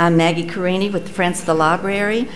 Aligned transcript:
I'm 0.00 0.16
Maggie 0.16 0.46
Carini 0.46 0.88
with 0.88 1.08
the 1.08 1.12
Friends 1.12 1.40
of 1.40 1.46
the 1.46 1.52
Library. 1.52 2.26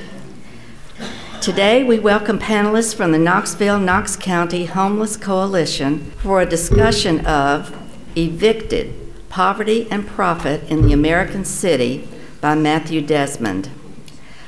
Today, 1.41 1.83
we 1.83 1.99
welcome 1.99 2.39
panelists 2.39 2.95
from 2.95 3.13
the 3.13 3.19
Knoxville 3.19 3.79
Knox 3.79 4.17
County 4.17 4.67
Homeless 4.67 5.17
Coalition 5.17 6.11
for 6.19 6.43
a 6.43 6.47
discussion 6.47 7.25
of 7.25 7.75
Evicted 8.19 8.93
Poverty 9.31 9.89
and 9.91 10.07
Profit 10.07 10.63
in 10.65 10.83
the 10.83 10.93
American 10.93 11.47
City 11.47 12.07
by 12.43 12.55
Matthew 12.55 13.01
Desmond. 13.01 13.71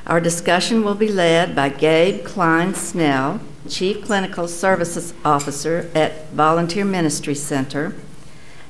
Our 0.07 0.21
discussion 0.21 0.85
will 0.85 0.95
be 0.95 1.09
led 1.09 1.57
by 1.57 1.71
Gabe 1.71 2.23
Klein 2.23 2.75
Snell, 2.75 3.41
Chief 3.67 4.05
Clinical 4.05 4.47
Services 4.47 5.15
Officer 5.25 5.91
at 5.95 6.29
Volunteer 6.33 6.85
Ministry 6.85 7.35
Center 7.35 7.95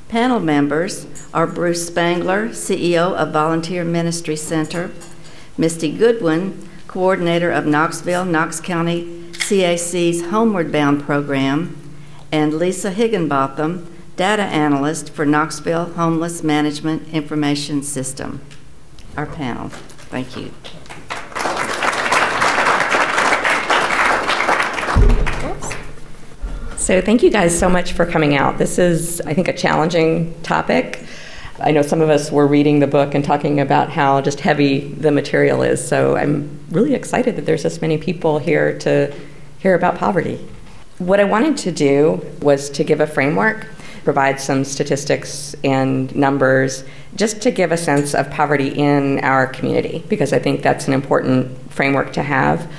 Panel 0.09 0.38
members 0.38 1.07
are 1.34 1.48
Bruce 1.48 1.88
Spangler, 1.88 2.50
CEO 2.50 3.12
of 3.14 3.32
Volunteer 3.32 3.84
Ministry 3.84 4.36
Center, 4.36 4.93
Misty 5.59 5.91
Goodwin, 5.97 6.69
coordinator 6.87 7.51
of 7.51 7.66
Knoxville, 7.66 8.24
Knox 8.24 8.61
County 8.61 9.30
CAC's 9.33 10.27
Homeward 10.27 10.70
Bound 10.70 11.02
program, 11.02 11.77
and 12.30 12.55
Lisa 12.55 12.92
Higginbotham, 12.92 13.92
data 14.16 14.42
analyst 14.42 15.11
for 15.11 15.27
Knoxville 15.27 15.92
Homeless 15.95 16.42
Management 16.42 17.09
Information 17.09 17.83
System. 17.83 18.41
Our 19.16 19.27
panel. 19.27 19.70
Thank 19.70 20.36
you. 20.36 20.52
So, 26.87 27.01
thank 27.01 27.25
you 27.25 27.31
guys 27.31 27.59
so 27.59 27.69
much 27.69 27.95
for 27.95 28.07
coming 28.07 28.37
out. 28.37 28.59
This 28.59 28.79
is, 28.79 29.21
I 29.23 29.35
think, 29.35 29.49
a 29.49 29.53
challenging 29.53 30.41
topic. 30.45 31.03
I 31.59 31.73
know 31.73 31.83
some 31.83 32.01
of 32.01 32.11
us 32.11 32.31
were 32.31 32.47
reading 32.47 32.79
the 32.79 32.87
book 32.87 33.17
and 33.17 33.25
talking 33.25 33.59
about 33.59 33.91
how 33.91 34.21
just 34.21 34.39
heavy 34.39 34.87
the 34.93 35.11
material 35.11 35.62
is. 35.62 35.85
So, 35.85 36.17
I'm 36.17 36.61
really 36.71 36.95
excited 36.95 37.34
that 37.34 37.45
there's 37.45 37.65
this 37.65 37.81
many 37.83 37.98
people 37.98 38.39
here 38.39 38.78
to 38.78 39.12
hear 39.59 39.75
about 39.75 39.97
poverty. 39.97 40.39
What 40.98 41.19
I 41.19 41.25
wanted 41.25 41.56
to 41.56 41.73
do 41.73 42.25
was 42.41 42.70
to 42.70 42.84
give 42.84 43.00
a 43.00 43.06
framework, 43.09 43.67
provide 44.05 44.41
some 44.41 44.65
statistics 44.65 45.56
and 45.65 46.15
numbers, 46.15 46.84
just 47.17 47.43
to 47.43 47.50
give 47.50 47.73
a 47.73 47.77
sense 47.77 48.15
of 48.15 48.31
poverty 48.31 48.69
in 48.69 49.19
our 49.25 49.48
community, 49.48 50.05
because 50.09 50.33
I 50.33 50.39
think 50.39 50.62
that's 50.62 50.87
an 50.87 50.95
important 50.95 51.73
framework 51.73 52.12
to 52.12 52.23
have 52.23 52.73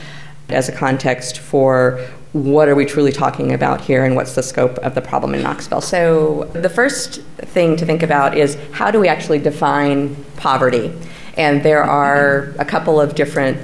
as 0.47 0.69
a 0.69 0.71
context 0.71 1.39
for 1.39 1.99
what 2.43 2.69
are 2.69 2.75
we 2.75 2.85
truly 2.85 3.11
talking 3.11 3.53
about 3.53 3.81
here 3.81 4.05
and 4.05 4.15
what's 4.15 4.35
the 4.35 4.43
scope 4.43 4.77
of 4.79 4.95
the 4.95 5.01
problem 5.01 5.33
in 5.33 5.41
Knoxville. 5.41 5.81
So, 5.81 6.43
the 6.53 6.69
first 6.69 7.21
thing 7.37 7.75
to 7.77 7.85
think 7.85 8.03
about 8.03 8.37
is 8.37 8.57
how 8.71 8.91
do 8.91 8.99
we 8.99 9.07
actually 9.07 9.39
define 9.39 10.15
poverty? 10.37 10.93
And 11.35 11.63
there 11.63 11.83
are 11.83 12.53
a 12.59 12.65
couple 12.65 13.01
of 13.01 13.15
different 13.15 13.57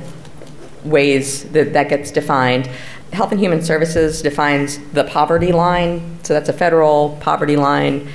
ways 0.83 1.43
that 1.51 1.73
that 1.73 1.89
gets 1.89 2.11
defined. 2.11 2.67
Health 3.11 3.31
and 3.31 3.39
Human 3.39 3.61
Services 3.61 4.21
defines 4.21 4.79
the 4.91 5.03
poverty 5.03 5.51
line, 5.51 6.19
so 6.23 6.33
that's 6.33 6.49
a 6.49 6.53
federal 6.53 7.17
poverty 7.21 7.55
line. 7.55 8.09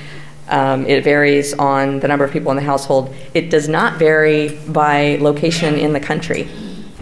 Um, 0.49 0.85
it 0.87 1.03
varies 1.03 1.53
on 1.53 1.99
the 1.99 2.07
number 2.07 2.25
of 2.25 2.31
people 2.31 2.51
in 2.51 2.57
the 2.57 2.63
household. 2.63 3.15
It 3.33 3.49
does 3.49 3.69
not 3.69 3.97
vary 3.97 4.59
by 4.67 5.17
location 5.21 5.75
in 5.75 5.93
the 5.93 5.99
country 5.99 6.49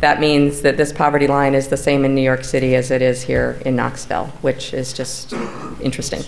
that 0.02 0.20
means 0.20 0.62
that 0.62 0.78
this 0.78 0.94
poverty 0.94 1.28
line 1.28 1.56
is 1.56 1.70
the 1.70 1.78
same 1.78 2.06
in 2.06 2.14
New 2.14 2.22
York 2.22 2.44
City 2.44 2.76
as 2.76 2.92
it 2.92 3.02
is 3.02 3.23
here 3.23 3.59
in 3.66 3.76
Knoxville, 3.76 4.28
which 4.42 4.73
is 4.73 4.94
just 4.94 5.34
interesting. 5.81 6.22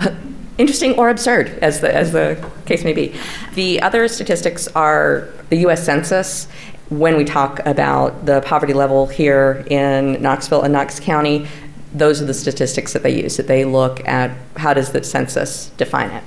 interesting 0.58 0.98
or 0.98 1.08
absurd, 1.10 1.58
as 1.60 1.80
the, 1.80 1.94
as 1.94 2.12
the 2.12 2.50
case 2.64 2.84
may 2.84 2.92
be. 2.92 3.14
The 3.54 3.80
other 3.82 4.08
statistics 4.08 4.66
are 4.68 5.28
the 5.50 5.58
US 5.68 5.84
Census. 5.84 6.48
When 6.88 7.16
we 7.16 7.24
talk 7.24 7.60
about 7.66 8.26
the 8.26 8.40
poverty 8.42 8.72
level 8.72 9.06
here 9.06 9.64
in 9.68 10.20
Knoxville 10.20 10.62
and 10.62 10.72
Knox 10.72 10.98
County, 10.98 11.46
those 11.92 12.20
are 12.20 12.26
the 12.26 12.34
statistics 12.34 12.92
that 12.92 13.02
they 13.02 13.22
use, 13.22 13.36
that 13.36 13.46
they 13.46 13.64
look 13.64 14.06
at 14.06 14.36
how 14.56 14.74
does 14.74 14.92
the 14.92 15.02
census 15.02 15.70
define 15.76 16.10
it. 16.10 16.24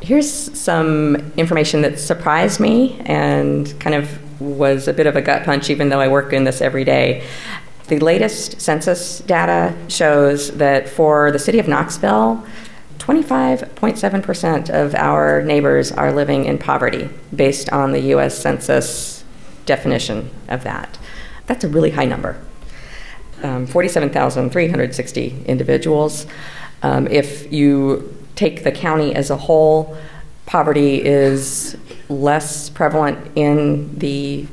Here's 0.00 0.30
some 0.30 1.16
information 1.36 1.82
that 1.82 1.98
surprised 1.98 2.60
me 2.60 3.00
and 3.06 3.78
kind 3.80 3.96
of 3.96 4.20
was 4.40 4.88
a 4.88 4.92
bit 4.92 5.06
of 5.06 5.16
a 5.16 5.22
gut 5.22 5.44
punch, 5.44 5.70
even 5.70 5.88
though 5.88 6.00
I 6.00 6.08
work 6.08 6.32
in 6.32 6.44
this 6.44 6.60
every 6.60 6.84
day. 6.84 7.26
The 7.88 7.98
latest 8.00 8.60
census 8.60 9.20
data 9.20 9.76
shows 9.88 10.50
that 10.52 10.88
for 10.88 11.30
the 11.30 11.38
city 11.38 11.58
of 11.58 11.68
Knoxville, 11.68 12.44
25.7% 12.98 14.70
of 14.70 14.94
our 14.96 15.42
neighbors 15.42 15.92
are 15.92 16.12
living 16.12 16.46
in 16.46 16.58
poverty 16.58 17.08
based 17.34 17.70
on 17.70 17.92
the 17.92 18.00
US 18.14 18.36
Census 18.36 19.24
definition 19.66 20.30
of 20.48 20.64
that. 20.64 20.98
That's 21.46 21.62
a 21.62 21.68
really 21.68 21.90
high 21.90 22.06
number. 22.06 22.40
Um, 23.42 23.66
47,360 23.66 25.44
individuals. 25.46 26.26
Um, 26.82 27.06
if 27.06 27.52
you 27.52 28.16
take 28.34 28.64
the 28.64 28.72
county 28.72 29.14
as 29.14 29.30
a 29.30 29.36
whole, 29.36 29.96
poverty 30.46 31.04
is 31.04 31.76
less 32.08 32.70
prevalent 32.70 33.32
in 33.36 33.98
the 33.98 34.46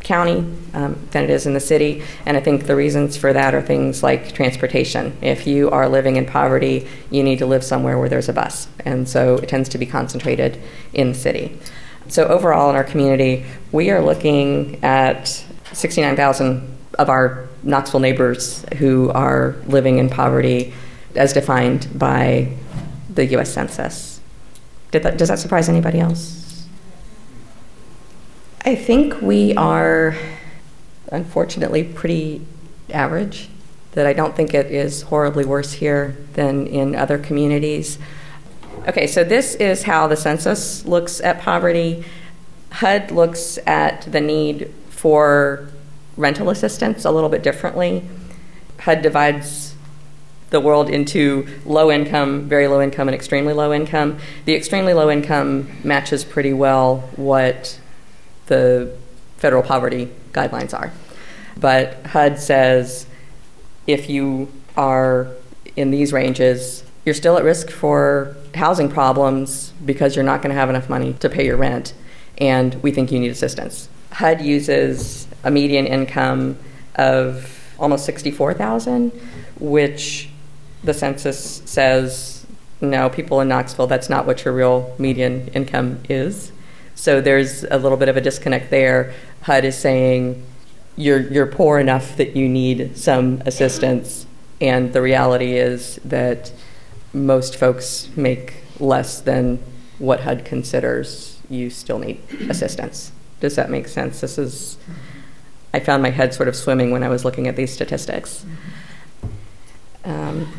county 0.00 0.38
um, 0.74 0.98
than 1.10 1.24
it 1.24 1.30
is 1.30 1.46
in 1.46 1.54
the 1.54 1.60
city. 1.60 2.02
And 2.24 2.36
I 2.36 2.40
think 2.40 2.66
the 2.66 2.76
reasons 2.76 3.16
for 3.16 3.32
that 3.32 3.54
are 3.54 3.60
things 3.60 4.02
like 4.02 4.32
transportation. 4.32 5.16
If 5.20 5.46
you 5.46 5.70
are 5.70 5.88
living 5.88 6.16
in 6.16 6.24
poverty, 6.24 6.86
you 7.10 7.22
need 7.22 7.38
to 7.40 7.46
live 7.46 7.62
somewhere 7.64 7.98
where 7.98 8.08
there's 8.08 8.28
a 8.28 8.32
bus. 8.32 8.68
And 8.84 9.08
so 9.08 9.36
it 9.36 9.48
tends 9.48 9.68
to 9.70 9.78
be 9.78 9.86
concentrated 9.86 10.60
in 10.92 11.12
the 11.12 11.18
city. 11.18 11.58
So 12.08 12.26
overall 12.26 12.70
in 12.70 12.76
our 12.76 12.84
community, 12.84 13.44
we 13.70 13.90
are 13.90 14.00
looking 14.00 14.82
at 14.82 15.44
69,000 15.72 16.76
of 16.98 17.10
our 17.10 17.48
Knoxville 17.62 18.00
neighbors 18.00 18.64
who 18.78 19.10
are 19.10 19.56
living 19.66 19.98
in 19.98 20.08
poverty 20.08 20.72
as 21.16 21.32
defined 21.32 21.88
by 21.98 22.56
the 23.12 23.26
US 23.36 23.52
Census. 23.52 24.20
That, 24.92 25.18
does 25.18 25.28
that 25.28 25.38
surprise 25.38 25.68
anybody 25.68 26.00
else? 26.00 26.47
I 28.64 28.74
think 28.74 29.20
we 29.22 29.54
are, 29.54 30.16
unfortunately, 31.10 31.84
pretty 31.84 32.42
average. 32.90 33.48
That 33.92 34.06
I 34.06 34.12
don't 34.12 34.36
think 34.36 34.54
it 34.54 34.66
is 34.66 35.02
horribly 35.02 35.44
worse 35.44 35.72
here 35.72 36.16
than 36.34 36.66
in 36.66 36.94
other 36.94 37.18
communities. 37.18 37.98
Okay, 38.86 39.06
so 39.06 39.24
this 39.24 39.54
is 39.56 39.84
how 39.84 40.06
the 40.06 40.16
census 40.16 40.84
looks 40.84 41.20
at 41.20 41.40
poverty. 41.40 42.04
HUD 42.70 43.10
looks 43.10 43.58
at 43.66 44.02
the 44.02 44.20
need 44.20 44.72
for 44.90 45.68
rental 46.16 46.50
assistance 46.50 47.04
a 47.04 47.10
little 47.10 47.28
bit 47.28 47.42
differently. 47.42 48.06
HUD 48.80 49.02
divides 49.02 49.74
the 50.50 50.60
world 50.60 50.88
into 50.88 51.46
low 51.64 51.90
income, 51.90 52.48
very 52.48 52.68
low 52.68 52.80
income, 52.80 53.08
and 53.08 53.14
extremely 53.14 53.52
low 53.52 53.72
income. 53.72 54.18
The 54.44 54.54
extremely 54.54 54.94
low 54.94 55.10
income 55.10 55.68
matches 55.82 56.24
pretty 56.24 56.52
well 56.52 57.08
what 57.16 57.80
the 58.48 58.94
federal 59.36 59.62
poverty 59.62 60.10
guidelines 60.32 60.74
are. 60.78 60.92
But 61.58 62.06
HUD 62.06 62.38
says 62.38 63.06
if 63.86 64.08
you 64.10 64.52
are 64.76 65.28
in 65.76 65.90
these 65.90 66.12
ranges, 66.12 66.84
you're 67.04 67.14
still 67.14 67.36
at 67.38 67.44
risk 67.44 67.70
for 67.70 68.36
housing 68.54 68.88
problems 68.90 69.72
because 69.84 70.14
you're 70.14 70.24
not 70.24 70.42
going 70.42 70.50
to 70.50 70.60
have 70.60 70.68
enough 70.68 70.88
money 70.88 71.14
to 71.14 71.28
pay 71.28 71.46
your 71.46 71.56
rent, 71.56 71.94
and 72.38 72.74
we 72.82 72.90
think 72.90 73.10
you 73.10 73.18
need 73.18 73.30
assistance. 73.30 73.88
HUD 74.12 74.40
uses 74.42 75.26
a 75.44 75.50
median 75.50 75.86
income 75.86 76.58
of 76.96 77.74
almost 77.78 78.04
64,000, 78.04 79.10
which 79.60 80.28
the 80.82 80.92
census 80.92 81.62
says 81.64 82.46
no, 82.80 83.08
people 83.08 83.40
in 83.40 83.48
Knoxville, 83.48 83.88
that's 83.88 84.08
not 84.08 84.26
what 84.26 84.44
your 84.44 84.54
real 84.54 84.94
median 84.98 85.48
income 85.48 86.00
is. 86.08 86.52
So 86.98 87.20
there's 87.20 87.62
a 87.62 87.78
little 87.78 87.96
bit 87.96 88.08
of 88.08 88.16
a 88.16 88.20
disconnect 88.20 88.70
there. 88.70 89.14
HUD 89.42 89.64
is 89.64 89.78
saying 89.78 90.44
you're, 90.96 91.20
you're 91.20 91.46
poor 91.46 91.78
enough 91.78 92.16
that 92.16 92.34
you 92.34 92.48
need 92.48 92.98
some 92.98 93.40
assistance, 93.46 94.26
and 94.60 94.92
the 94.92 95.00
reality 95.00 95.56
is 95.56 96.00
that 96.04 96.50
most 97.12 97.54
folks 97.54 98.08
make 98.16 98.64
less 98.80 99.20
than 99.20 99.60
what 100.00 100.22
HUD 100.22 100.44
considers 100.44 101.38
you 101.48 101.70
still 101.70 102.00
need 102.00 102.20
assistance. 102.50 103.12
Does 103.38 103.54
that 103.54 103.70
make 103.70 103.86
sense? 103.86 104.20
This 104.20 104.36
is, 104.36 104.76
I 105.72 105.78
found 105.78 106.02
my 106.02 106.10
head 106.10 106.34
sort 106.34 106.48
of 106.48 106.56
swimming 106.56 106.90
when 106.90 107.04
I 107.04 107.08
was 107.08 107.24
looking 107.24 107.46
at 107.46 107.54
these 107.54 107.72
statistics. 107.72 108.44
Um, 110.04 110.52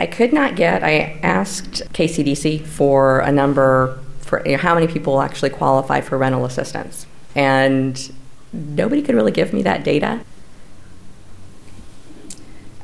I 0.00 0.06
could 0.06 0.32
not 0.32 0.56
get, 0.56 0.82
I 0.82 1.20
asked 1.22 1.92
KCDC 1.92 2.62
for 2.62 3.20
a 3.20 3.30
number 3.30 4.00
for 4.26 4.42
you 4.44 4.52
know, 4.52 4.58
how 4.58 4.74
many 4.74 4.88
people 4.88 5.22
actually 5.22 5.50
qualify 5.50 6.00
for 6.00 6.18
rental 6.18 6.44
assistance. 6.44 7.06
And 7.34 8.12
nobody 8.52 9.02
could 9.02 9.14
really 9.14 9.32
give 9.32 9.52
me 9.52 9.62
that 9.62 9.84
data. 9.84 10.20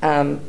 Um, 0.03 0.41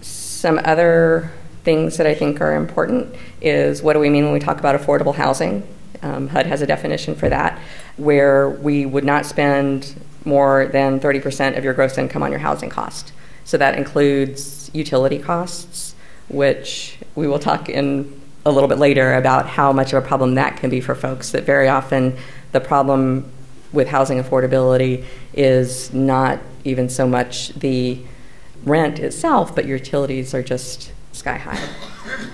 some 0.00 0.60
other 0.64 1.32
things 1.64 1.96
that 1.98 2.06
I 2.06 2.14
think 2.14 2.40
are 2.40 2.56
important 2.56 3.14
is 3.40 3.82
what 3.82 3.92
do 3.92 4.00
we 4.00 4.10
mean 4.10 4.24
when 4.24 4.32
we 4.32 4.40
talk 4.40 4.58
about 4.58 4.78
affordable 4.80 5.14
housing? 5.14 5.66
Um, 6.02 6.28
HUD 6.28 6.46
has 6.46 6.62
a 6.62 6.66
definition 6.66 7.14
for 7.14 7.28
that, 7.28 7.58
where 7.96 8.48
we 8.48 8.86
would 8.86 9.04
not 9.04 9.26
spend 9.26 9.94
more 10.24 10.66
than 10.66 10.98
30% 10.98 11.58
of 11.58 11.64
your 11.64 11.74
gross 11.74 11.98
income 11.98 12.22
on 12.22 12.30
your 12.30 12.40
housing 12.40 12.70
cost. 12.70 13.12
So 13.44 13.58
that 13.58 13.76
includes 13.76 14.70
utility 14.72 15.18
costs, 15.18 15.94
which 16.28 16.98
we 17.14 17.26
will 17.26 17.38
talk 17.38 17.68
in 17.68 18.19
a 18.44 18.50
little 18.50 18.68
bit 18.68 18.78
later 18.78 19.14
about 19.14 19.46
how 19.46 19.72
much 19.72 19.92
of 19.92 20.02
a 20.02 20.06
problem 20.06 20.34
that 20.34 20.56
can 20.56 20.70
be 20.70 20.80
for 20.80 20.94
folks. 20.94 21.30
That 21.30 21.44
very 21.44 21.68
often 21.68 22.16
the 22.52 22.60
problem 22.60 23.30
with 23.72 23.88
housing 23.88 24.22
affordability 24.22 25.04
is 25.34 25.92
not 25.92 26.40
even 26.64 26.88
so 26.88 27.06
much 27.06 27.50
the 27.50 28.00
rent 28.64 28.98
itself, 28.98 29.54
but 29.54 29.66
your 29.66 29.78
utilities 29.78 30.34
are 30.34 30.42
just 30.42 30.92
sky 31.12 31.36
high. 31.36 31.56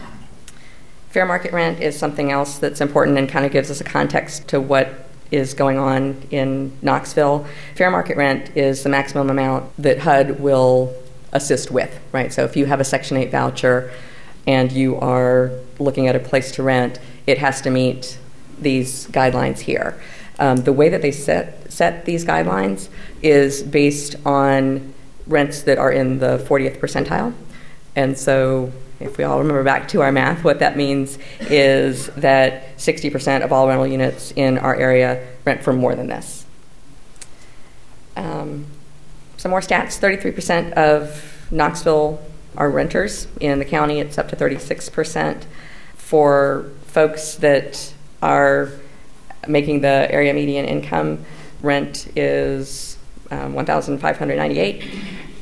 Fair 1.11 1.27
market 1.27 1.53
rent 1.53 1.81
is 1.81 1.99
something 1.99 2.31
else 2.31 2.59
that's 2.59 2.81
important 2.81 3.19
and 3.19 3.29
kind 3.29 3.47
of 3.47 3.53
gives 3.53 3.71
us 3.71 3.81
a 3.81 3.85
context 3.85 4.49
to 4.49 4.61
what 4.61 5.09
is 5.31 5.55
going 5.55 5.79
on 5.79 6.23
in 6.31 6.77
Knoxville. 6.83 7.47
Fair 7.75 7.91
market 7.91 8.17
rent 8.17 8.57
is 8.57 8.83
the 8.83 8.89
maximum 8.89 9.31
amount 9.31 9.71
that 9.79 9.99
HUD 9.99 10.41
will 10.41 10.95
assist 11.33 11.71
with, 11.71 11.99
right? 12.13 12.33
So 12.33 12.45
if 12.45 12.57
you 12.57 12.67
have 12.67 12.81
a 12.81 12.85
Section 12.85 13.17
8 13.17 13.31
voucher 13.31 13.93
and 14.47 14.71
you 14.73 14.97
are 14.97 15.51
looking 15.79 16.09
at 16.09 16.17
a 16.17 16.21
place 16.21 16.53
to 16.53 16.63
rent, 16.63 16.99
it 17.27 17.39
has 17.39 17.61
to 17.63 17.71
meet 17.71 18.19
these 18.59 19.07
guidelines 19.09 19.61
here. 19.61 20.01
Um, 20.39 20.59
the 20.59 20.73
way 20.73 20.89
that 20.89 21.03
they 21.03 21.13
set, 21.13 21.73
set 21.73 22.05
these 22.05 22.25
guidelines 22.25 22.89
is 23.23 23.63
based 23.63 24.17
on 24.25 24.95
rents 25.27 25.63
that 25.63 25.79
are 25.79 25.91
in 25.91 26.19
the 26.19 26.39
40th 26.39 26.79
percentile. 26.79 27.33
And 27.95 28.17
so, 28.17 28.73
if 29.01 29.19
we 29.19 29.25
all 29.25 29.39
remember 29.39 29.63
back 29.63 29.89
to 29.89 30.03
our 30.03 30.13
math, 30.13 30.45
what 30.45 30.59
that 30.61 30.77
means 30.77 31.19
is 31.41 32.07
that 32.09 32.77
60% 32.77 33.43
of 33.43 33.53
all 33.53 33.69
rental 33.69 33.87
units 33.87 34.33
in 34.33 34.59
our 34.59 34.75
area 34.75 35.27
rent 35.45 35.63
for 35.63 35.73
more 35.73 35.95
than 35.95 36.07
this. 36.07 36.47
Um, 38.17 38.67
some 39.37 39.51
more 39.51 39.61
stats 39.61 40.01
33% 40.01 40.73
of 40.73 41.49
Knoxville 41.51 42.21
are 42.57 42.71
renters. 42.71 43.27
In 43.41 43.59
the 43.59 43.65
county, 43.65 44.01
it's 44.01 44.19
up 44.19 44.29
to 44.29 44.37
36%. 44.37 45.45
For 45.95 46.71
folks 46.87 47.35
that 47.37 47.93
are 48.23 48.71
making 49.47 49.81
the 49.81 50.11
area 50.11 50.33
median 50.33 50.65
income, 50.65 51.25
rent 51.63 52.09
is 52.17 52.97
um, 53.31 53.55
1,598. 53.55 54.85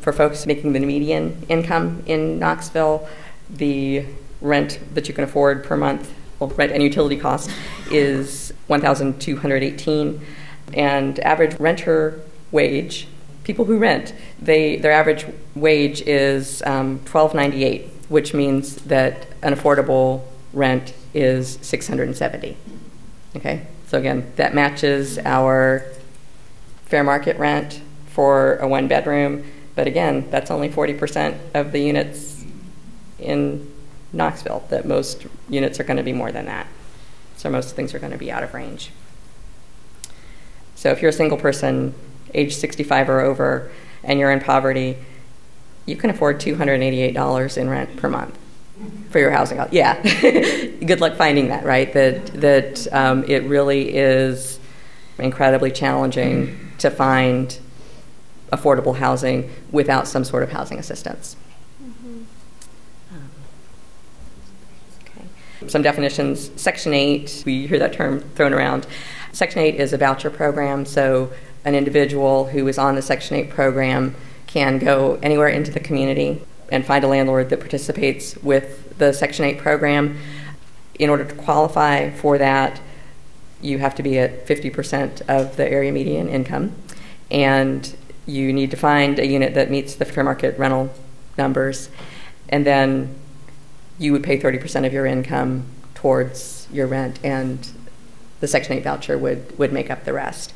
For 0.01 0.13
folks 0.13 0.47
making 0.47 0.73
the 0.73 0.81
median 0.81 1.45
income 1.49 2.03
in 2.07 2.39
Knoxville, 2.39 3.09
the 3.49 4.05
rent 4.41 4.79
that 4.95 5.09
you 5.09 5.15
can 5.15 5.25
afford 5.25 5.65
per 5.65 5.77
month, 5.77 6.13
well, 6.39 6.51
rent 6.51 6.73
and 6.73 6.83
utility 6.83 7.17
cost, 7.17 7.51
is 7.91 8.53
1,218. 8.67 10.21
And 10.75 11.21
average 11.21 11.59
renter 11.61 12.21
wage, 12.51 13.07
people 13.45 13.67
who 13.67 13.79
rent, 13.79 14.15
they 14.41 14.77
their 14.77 14.93
average 14.93 15.27
wage 15.55 16.03
is 16.03 16.63
um, 16.63 16.99
1298, 17.05 17.89
which 18.09 18.35
means 18.35 18.77
that 18.77 19.27
an 19.43 19.55
affordable 19.55 20.23
rent 20.53 20.95
is 21.13 21.59
670. 21.63 22.57
Okay, 23.37 23.67
so 23.87 23.99
again, 23.99 24.33
that 24.37 24.55
matches 24.55 25.19
our 25.19 25.85
fair 26.87 27.05
market 27.05 27.39
rent 27.39 27.81
for 28.07 28.57
a 28.57 28.69
one 28.69 28.89
bedroom, 28.89 29.45
but 29.75 29.87
again, 29.87 30.29
that's 30.31 30.51
only 30.51 30.69
40% 30.69 31.37
of 31.55 31.73
the 31.73 31.81
units 31.81 32.45
in 33.19 33.71
Knoxville, 34.13 34.65
that 34.69 34.87
most 34.87 35.27
units 35.49 35.81
are 35.81 35.85
going 35.85 35.97
to 35.97 36.03
be 36.03 36.13
more 36.13 36.31
than 36.31 36.47
that. 36.47 36.69
So 37.37 37.51
most 37.51 37.75
things 37.75 37.93
are 37.95 37.99
going 37.99 38.13
to 38.13 38.19
be 38.19 38.31
out 38.31 38.45
of 38.45 38.55
range. 38.55 38.91
So 40.77 40.91
if 40.91 41.03
you're 41.03 41.09
a 41.09 41.13
single 41.13 41.39
person, 41.39 41.95
age 42.35 42.55
65 42.55 43.09
or 43.09 43.21
over, 43.21 43.71
and 44.03 44.19
you're 44.19 44.33
in 44.33 44.41
poverty, 44.41 44.97
you 45.87 45.97
can 45.97 46.11
afford 46.11 46.41
$288 46.41 47.57
in 47.59 47.71
rent 47.71 47.97
per 47.97 48.09
month 48.09 48.39
for 49.11 49.19
your 49.19 49.31
housing. 49.31 49.61
Yeah, 49.71 50.01
good 50.03 51.01
luck 51.01 51.17
finding 51.17 51.49
that. 51.49 51.65
Right? 51.65 51.93
That 51.93 52.27
that 52.41 52.93
um, 52.93 53.25
it 53.29 53.45
really 53.45 53.95
is 53.95 54.59
incredibly 55.19 55.71
challenging 55.71 56.73
to 56.79 56.91
find 56.91 57.59
affordable 58.53 58.97
housing 58.97 59.51
without 59.71 60.07
some 60.09 60.25
sort 60.25 60.43
of 60.43 60.51
housing 60.51 60.79
assistance. 60.79 61.37
Okay. 65.03 65.25
Some 65.69 65.83
definitions. 65.83 66.51
Section 66.61 66.95
8, 66.95 67.43
we 67.47 67.67
hear 67.67 67.79
that 67.79 67.93
term 67.93 68.21
thrown 68.35 68.53
around. 68.53 68.87
Section 69.33 69.61
8 69.61 69.77
is 69.77 69.93
a 69.93 69.99
voucher 69.99 70.31
program, 70.31 70.85
so 70.85 71.33
an 71.65 71.75
individual 71.75 72.47
who 72.47 72.67
is 72.69 72.79
on 72.79 72.95
the 72.95 73.03
Section 73.03 73.37
8 73.37 73.51
program 73.51 74.15
can 74.47 74.79
go 74.79 75.19
anywhere 75.23 75.49
into 75.49 75.71
the 75.71 75.81
community 75.81 76.43
and 76.71 76.85
find 76.85 77.05
a 77.05 77.09
landlord 77.09 77.51
that 77.51 77.61
participates 77.61 78.37
with 78.39 78.99
the 78.99 79.13
Section 79.13 79.45
8 79.45 79.59
program. 79.59 80.19
In 80.99 81.11
order 81.11 81.25
to 81.25 81.35
qualify 81.35 82.11
for 82.11 82.39
that, 82.39 82.81
you 83.61 83.79
have 83.79 83.95
to 83.97 84.03
be 84.03 84.19
at 84.19 84.47
50% 84.47 85.23
of 85.29 85.57
the 85.57 85.69
area 85.69 85.91
median 85.91 86.29
income, 86.29 86.75
and 87.31 87.97
you 88.27 88.53
need 88.53 88.71
to 88.71 88.77
find 88.77 89.19
a 89.19 89.27
unit 89.27 89.55
that 89.55 89.71
meets 89.71 89.95
the 89.95 90.05
fair 90.05 90.23
market 90.23 90.59
rental 90.59 90.93
numbers, 91.39 91.89
and 92.49 92.67
then 92.67 93.15
you 93.99 94.13
would 94.13 94.23
pay 94.23 94.39
30% 94.39 94.87
of 94.87 94.93
your 94.93 95.07
income 95.07 95.65
towards 95.95 96.69
your 96.71 96.87
rent, 96.87 97.19
and 97.25 97.71
the 98.41 98.47
Section 98.47 98.75
8 98.75 98.85
voucher 98.85 99.17
would, 99.17 99.59
would 99.59 99.73
make 99.73 99.91
up 99.91 100.05
the 100.05 100.13
rest. 100.13 100.53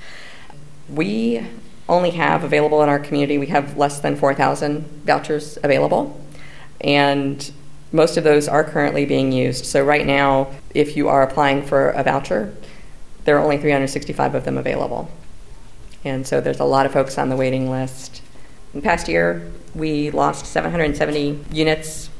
We 0.88 1.46
only 1.88 2.10
have 2.10 2.44
available 2.44 2.82
in 2.82 2.88
our 2.88 2.98
community, 2.98 3.38
we 3.38 3.46
have 3.46 3.76
less 3.76 4.00
than 4.00 4.16
4,000 4.16 4.84
vouchers 5.04 5.58
available. 5.62 6.20
And 6.80 7.50
most 7.92 8.16
of 8.16 8.24
those 8.24 8.46
are 8.48 8.62
currently 8.62 9.06
being 9.06 9.32
used. 9.32 9.64
So, 9.64 9.84
right 9.84 10.06
now, 10.06 10.48
if 10.74 10.96
you 10.96 11.08
are 11.08 11.22
applying 11.22 11.62
for 11.62 11.90
a 11.90 12.02
voucher, 12.02 12.54
there 13.24 13.36
are 13.36 13.42
only 13.42 13.56
365 13.56 14.34
of 14.34 14.44
them 14.44 14.58
available. 14.58 15.10
And 16.04 16.26
so, 16.26 16.40
there's 16.40 16.60
a 16.60 16.64
lot 16.64 16.86
of 16.86 16.92
folks 16.92 17.16
on 17.16 17.30
the 17.30 17.36
waiting 17.36 17.70
list. 17.70 18.22
In 18.74 18.82
past 18.82 19.08
year, 19.08 19.50
we 19.74 20.10
lost 20.10 20.46
770 20.46 21.44
units. 21.50 22.10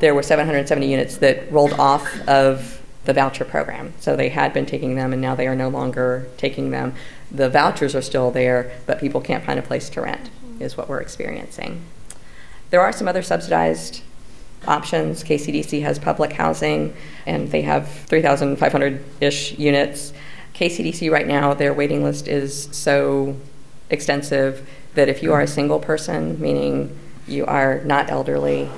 There 0.00 0.14
were 0.14 0.22
770 0.22 0.90
units 0.90 1.18
that 1.18 1.52
rolled 1.52 1.74
off 1.74 2.26
of 2.26 2.80
the 3.04 3.12
voucher 3.12 3.44
program. 3.44 3.92
So 3.98 4.16
they 4.16 4.30
had 4.30 4.52
been 4.52 4.66
taking 4.66 4.94
them 4.94 5.12
and 5.12 5.20
now 5.20 5.34
they 5.34 5.46
are 5.46 5.54
no 5.54 5.68
longer 5.68 6.26
taking 6.36 6.70
them. 6.70 6.94
The 7.30 7.48
vouchers 7.48 7.94
are 7.94 8.02
still 8.02 8.30
there, 8.30 8.72
but 8.86 9.00
people 9.00 9.20
can't 9.20 9.44
find 9.44 9.58
a 9.58 9.62
place 9.62 9.88
to 9.90 10.00
rent, 10.00 10.30
is 10.60 10.76
what 10.76 10.88
we're 10.88 11.00
experiencing. 11.00 11.84
There 12.70 12.80
are 12.80 12.92
some 12.92 13.08
other 13.08 13.22
subsidized 13.22 14.02
options. 14.66 15.22
KCDC 15.22 15.82
has 15.82 15.98
public 15.98 16.32
housing 16.32 16.94
and 17.26 17.50
they 17.50 17.62
have 17.62 17.88
3,500 17.88 19.04
ish 19.20 19.58
units. 19.58 20.12
KCDC 20.54 21.10
right 21.10 21.26
now, 21.26 21.54
their 21.54 21.74
waiting 21.74 22.02
list 22.02 22.28
is 22.28 22.68
so 22.72 23.36
extensive 23.90 24.68
that 24.94 25.08
if 25.08 25.22
you 25.22 25.32
are 25.32 25.40
a 25.40 25.46
single 25.46 25.80
person, 25.80 26.40
meaning 26.40 26.96
you 27.26 27.44
are 27.46 27.82
not 27.84 28.10
elderly, 28.10 28.68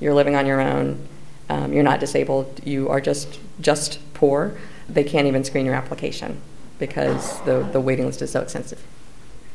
you're 0.00 0.14
living 0.14 0.36
on 0.36 0.46
your 0.46 0.60
own, 0.60 1.06
um, 1.48 1.72
you're 1.72 1.82
not 1.82 2.00
disabled, 2.00 2.60
you 2.64 2.88
are 2.88 3.00
just 3.00 3.38
just 3.60 3.98
poor, 4.14 4.56
they 4.88 5.04
can't 5.04 5.26
even 5.26 5.44
screen 5.44 5.64
your 5.64 5.74
application 5.74 6.40
because 6.78 7.40
the, 7.42 7.68
the 7.72 7.80
waiting 7.80 8.06
list 8.06 8.22
is 8.22 8.30
so 8.30 8.40
extensive. 8.40 8.82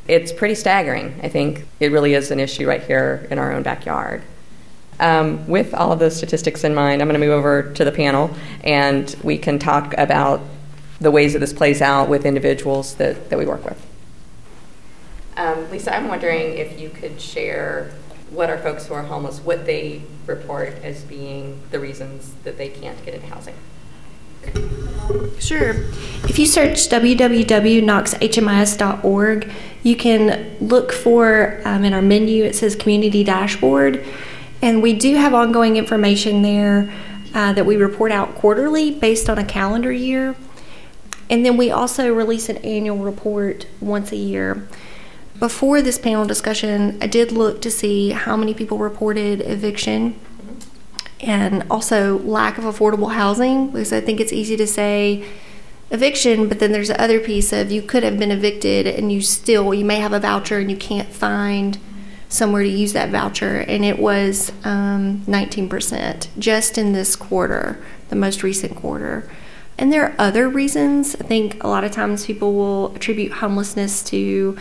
It's 0.06 0.32
pretty 0.32 0.54
staggering. 0.54 1.20
I 1.22 1.28
think 1.28 1.66
it 1.80 1.92
really 1.92 2.14
is 2.14 2.30
an 2.30 2.40
issue 2.40 2.66
right 2.66 2.82
here 2.82 3.26
in 3.30 3.38
our 3.38 3.52
own 3.52 3.62
backyard. 3.62 4.22
Um, 5.00 5.46
with 5.46 5.74
all 5.74 5.92
of 5.92 5.98
those 5.98 6.16
statistics 6.16 6.64
in 6.64 6.74
mind, 6.74 7.00
I'm 7.00 7.08
going 7.08 7.20
to 7.20 7.24
move 7.24 7.34
over 7.34 7.72
to 7.74 7.84
the 7.84 7.92
panel 7.92 8.30
and 8.64 9.14
we 9.22 9.38
can 9.38 9.58
talk 9.58 9.94
about 9.96 10.40
the 11.00 11.10
ways 11.10 11.34
that 11.34 11.38
this 11.38 11.52
plays 11.52 11.80
out 11.80 12.08
with 12.08 12.26
individuals 12.26 12.94
that, 12.96 13.30
that 13.30 13.38
we 13.38 13.46
work 13.46 13.64
with. 13.64 13.84
Um, 15.36 15.70
Lisa, 15.70 15.94
I'm 15.94 16.08
wondering 16.08 16.54
if 16.54 16.80
you 16.80 16.88
could 16.88 17.20
share 17.20 17.92
what 18.30 18.50
are 18.50 18.58
folks 18.58 18.86
who 18.86 18.94
are 18.94 19.04
homeless, 19.04 19.40
what 19.40 19.66
they 19.66 20.02
report 20.26 20.74
as 20.82 21.02
being 21.04 21.62
the 21.70 21.78
reasons 21.78 22.34
that 22.44 22.58
they 22.58 22.68
can't 22.68 23.02
get 23.04 23.14
into 23.14 23.26
housing. 23.28 23.54
Sure. 25.40 25.70
If 26.24 26.38
you 26.38 26.46
search 26.46 26.88
www.knoxhmis.org, 26.88 29.52
you 29.82 29.96
can 29.96 30.56
look 30.60 30.92
for 30.92 31.60
um, 31.64 31.84
in 31.84 31.94
our 31.94 32.02
menu, 32.02 32.44
it 32.44 32.54
says 32.54 32.76
Community 32.76 33.24
Dashboard. 33.24 34.04
And 34.60 34.82
we 34.82 34.92
do 34.92 35.14
have 35.14 35.34
ongoing 35.34 35.76
information 35.76 36.42
there 36.42 36.92
uh, 37.34 37.52
that 37.52 37.64
we 37.64 37.76
report 37.76 38.10
out 38.10 38.34
quarterly 38.34 38.90
based 38.90 39.30
on 39.30 39.38
a 39.38 39.44
calendar 39.44 39.92
year. 39.92 40.34
And 41.30 41.46
then 41.46 41.56
we 41.56 41.70
also 41.70 42.12
release 42.12 42.48
an 42.48 42.56
annual 42.58 42.98
report 42.98 43.66
once 43.80 44.10
a 44.12 44.16
year. 44.16 44.66
Before 45.38 45.80
this 45.80 45.98
panel 45.98 46.24
discussion, 46.24 46.98
I 47.00 47.06
did 47.06 47.30
look 47.30 47.62
to 47.62 47.70
see 47.70 48.10
how 48.10 48.36
many 48.36 48.54
people 48.54 48.78
reported 48.78 49.40
eviction 49.42 50.18
and 51.20 51.64
also 51.70 52.18
lack 52.18 52.58
of 52.58 52.64
affordable 52.64 53.12
housing 53.12 53.68
because 53.68 53.92
I 53.92 54.00
think 54.00 54.20
it's 54.20 54.32
easy 54.32 54.56
to 54.56 54.66
say 54.66 55.24
eviction, 55.90 56.48
but 56.48 56.58
then 56.58 56.72
there's 56.72 56.88
the 56.88 57.00
other 57.00 57.18
piece 57.18 57.52
of 57.52 57.70
you 57.70 57.82
could 57.82 58.02
have 58.02 58.18
been 58.18 58.30
evicted 58.30 58.86
and 58.86 59.10
you 59.10 59.20
still 59.20 59.72
you 59.72 59.84
may 59.84 59.96
have 59.96 60.12
a 60.12 60.20
voucher 60.20 60.58
and 60.58 60.70
you 60.70 60.76
can't 60.76 61.08
find 61.08 61.78
somewhere 62.28 62.62
to 62.62 62.68
use 62.68 62.92
that 62.92 63.10
voucher, 63.10 63.60
and 63.60 63.84
it 63.84 63.98
was 63.98 64.52
um, 64.64 65.22
19% 65.26 66.28
just 66.38 66.76
in 66.76 66.92
this 66.92 67.16
quarter, 67.16 67.82
the 68.10 68.16
most 68.16 68.42
recent 68.42 68.76
quarter. 68.76 69.30
And 69.78 69.92
there 69.92 70.04
are 70.04 70.14
other 70.18 70.48
reasons. 70.48 71.14
I 71.16 71.24
think 71.24 71.62
a 71.62 71.68
lot 71.68 71.84
of 71.84 71.92
times 71.92 72.26
people 72.26 72.52
will 72.54 72.94
attribute 72.94 73.32
homelessness 73.32 74.02
to 74.04 74.58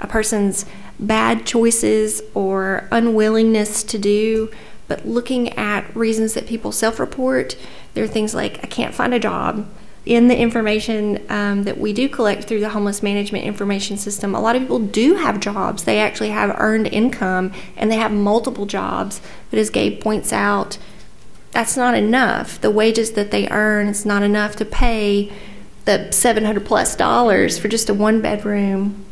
a 0.00 0.06
person's 0.06 0.66
bad 0.98 1.46
choices 1.46 2.22
or 2.34 2.88
unwillingness 2.90 3.82
to 3.84 3.98
do. 3.98 4.50
But 4.88 5.06
looking 5.06 5.50
at 5.54 5.94
reasons 5.96 6.34
that 6.34 6.46
people 6.46 6.72
self 6.72 6.98
report, 6.98 7.56
there 7.94 8.04
are 8.04 8.08
things 8.08 8.34
like 8.34 8.62
I 8.62 8.66
can't 8.66 8.94
find 8.94 9.14
a 9.14 9.18
job. 9.18 9.68
In 10.04 10.28
the 10.28 10.38
information 10.38 11.20
um, 11.28 11.64
that 11.64 11.78
we 11.78 11.92
do 11.92 12.08
collect 12.08 12.44
through 12.44 12.60
the 12.60 12.68
homeless 12.68 13.02
management 13.02 13.44
information 13.44 13.96
system, 13.96 14.36
a 14.36 14.40
lot 14.40 14.54
of 14.54 14.62
people 14.62 14.78
do 14.78 15.16
have 15.16 15.40
jobs. 15.40 15.82
They 15.82 15.98
actually 15.98 16.30
have 16.30 16.54
earned 16.58 16.86
income 16.86 17.52
and 17.76 17.90
they 17.90 17.96
have 17.96 18.12
multiple 18.12 18.66
jobs. 18.66 19.20
But 19.50 19.58
as 19.58 19.68
Gabe 19.68 20.00
points 20.00 20.32
out, 20.32 20.78
that's 21.50 21.76
not 21.76 21.94
enough. 21.94 22.60
The 22.60 22.70
wages 22.70 23.12
that 23.12 23.32
they 23.32 23.48
earn 23.48 23.88
is 23.88 24.06
not 24.06 24.22
enough 24.22 24.54
to 24.56 24.64
pay 24.64 25.32
the 25.86 26.12
700 26.12 26.64
plus 26.64 26.94
dollars 26.94 27.58
for 27.58 27.66
just 27.66 27.88
a 27.88 27.94
one 27.94 28.20
bedroom 28.20 29.04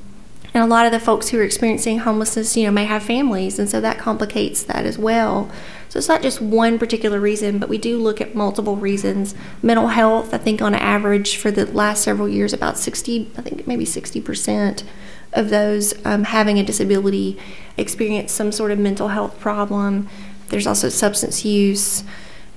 and 0.54 0.62
a 0.62 0.66
lot 0.66 0.86
of 0.86 0.92
the 0.92 1.00
folks 1.00 1.28
who 1.28 1.38
are 1.40 1.42
experiencing 1.42 1.98
homelessness, 1.98 2.56
you 2.56 2.64
know, 2.64 2.70
may 2.70 2.84
have 2.84 3.02
families, 3.02 3.58
and 3.58 3.68
so 3.68 3.80
that 3.80 3.98
complicates 3.98 4.62
that 4.62 4.86
as 4.86 4.96
well. 4.96 5.50
So 5.88 5.98
it's 5.98 6.08
not 6.08 6.22
just 6.22 6.40
one 6.40 6.78
particular 6.78 7.18
reason, 7.18 7.58
but 7.58 7.68
we 7.68 7.76
do 7.76 7.98
look 7.98 8.20
at 8.20 8.36
multiple 8.36 8.76
reasons. 8.76 9.34
Mental 9.62 9.88
health, 9.88 10.32
I 10.32 10.38
think 10.38 10.62
on 10.62 10.74
average 10.74 11.36
for 11.36 11.50
the 11.50 11.66
last 11.66 12.04
several 12.04 12.28
years, 12.28 12.52
about 12.52 12.78
60, 12.78 13.32
I 13.36 13.42
think 13.42 13.66
maybe 13.66 13.84
60% 13.84 14.84
of 15.32 15.50
those 15.50 15.94
um, 16.06 16.24
having 16.24 16.60
a 16.60 16.62
disability 16.62 17.36
experience 17.76 18.30
some 18.30 18.52
sort 18.52 18.70
of 18.70 18.78
mental 18.78 19.08
health 19.08 19.40
problem. 19.40 20.08
There's 20.48 20.66
also 20.66 20.88
substance 20.88 21.44
use 21.44 22.04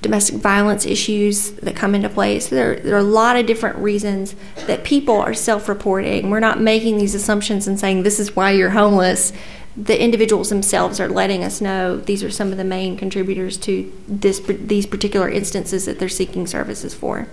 domestic 0.07 0.35
violence 0.35 0.85
issues 0.85 1.51
that 1.51 1.75
come 1.75 1.93
into 1.93 2.09
play. 2.09 2.39
So 2.39 2.55
there, 2.55 2.79
there, 2.79 2.95
are 2.95 2.99
a 2.99 3.03
lot 3.03 3.35
of 3.35 3.45
different 3.45 3.77
reasons 3.77 4.35
that 4.65 4.83
people 4.83 5.15
are 5.15 5.33
self 5.33 5.67
reporting. 5.67 6.29
We're 6.29 6.39
not 6.39 6.61
making 6.61 6.97
these 6.97 7.13
assumptions 7.13 7.67
and 7.67 7.79
saying 7.79 8.03
this 8.03 8.19
is 8.19 8.35
why 8.35 8.51
you're 8.51 8.71
homeless. 8.71 9.33
The 9.75 10.01
individuals 10.01 10.49
themselves 10.49 10.99
are 10.99 11.09
letting 11.09 11.43
us 11.43 11.61
know 11.61 11.97
these 11.97 12.23
are 12.23 12.31
some 12.31 12.51
of 12.51 12.57
the 12.57 12.63
main 12.63 12.97
contributors 12.97 13.57
to 13.57 13.91
this, 14.07 14.39
these 14.39 14.87
particular 14.87 15.29
instances 15.29 15.85
that 15.85 15.99
they're 15.99 16.09
seeking 16.09 16.47
services 16.47 16.95
for. 16.95 17.27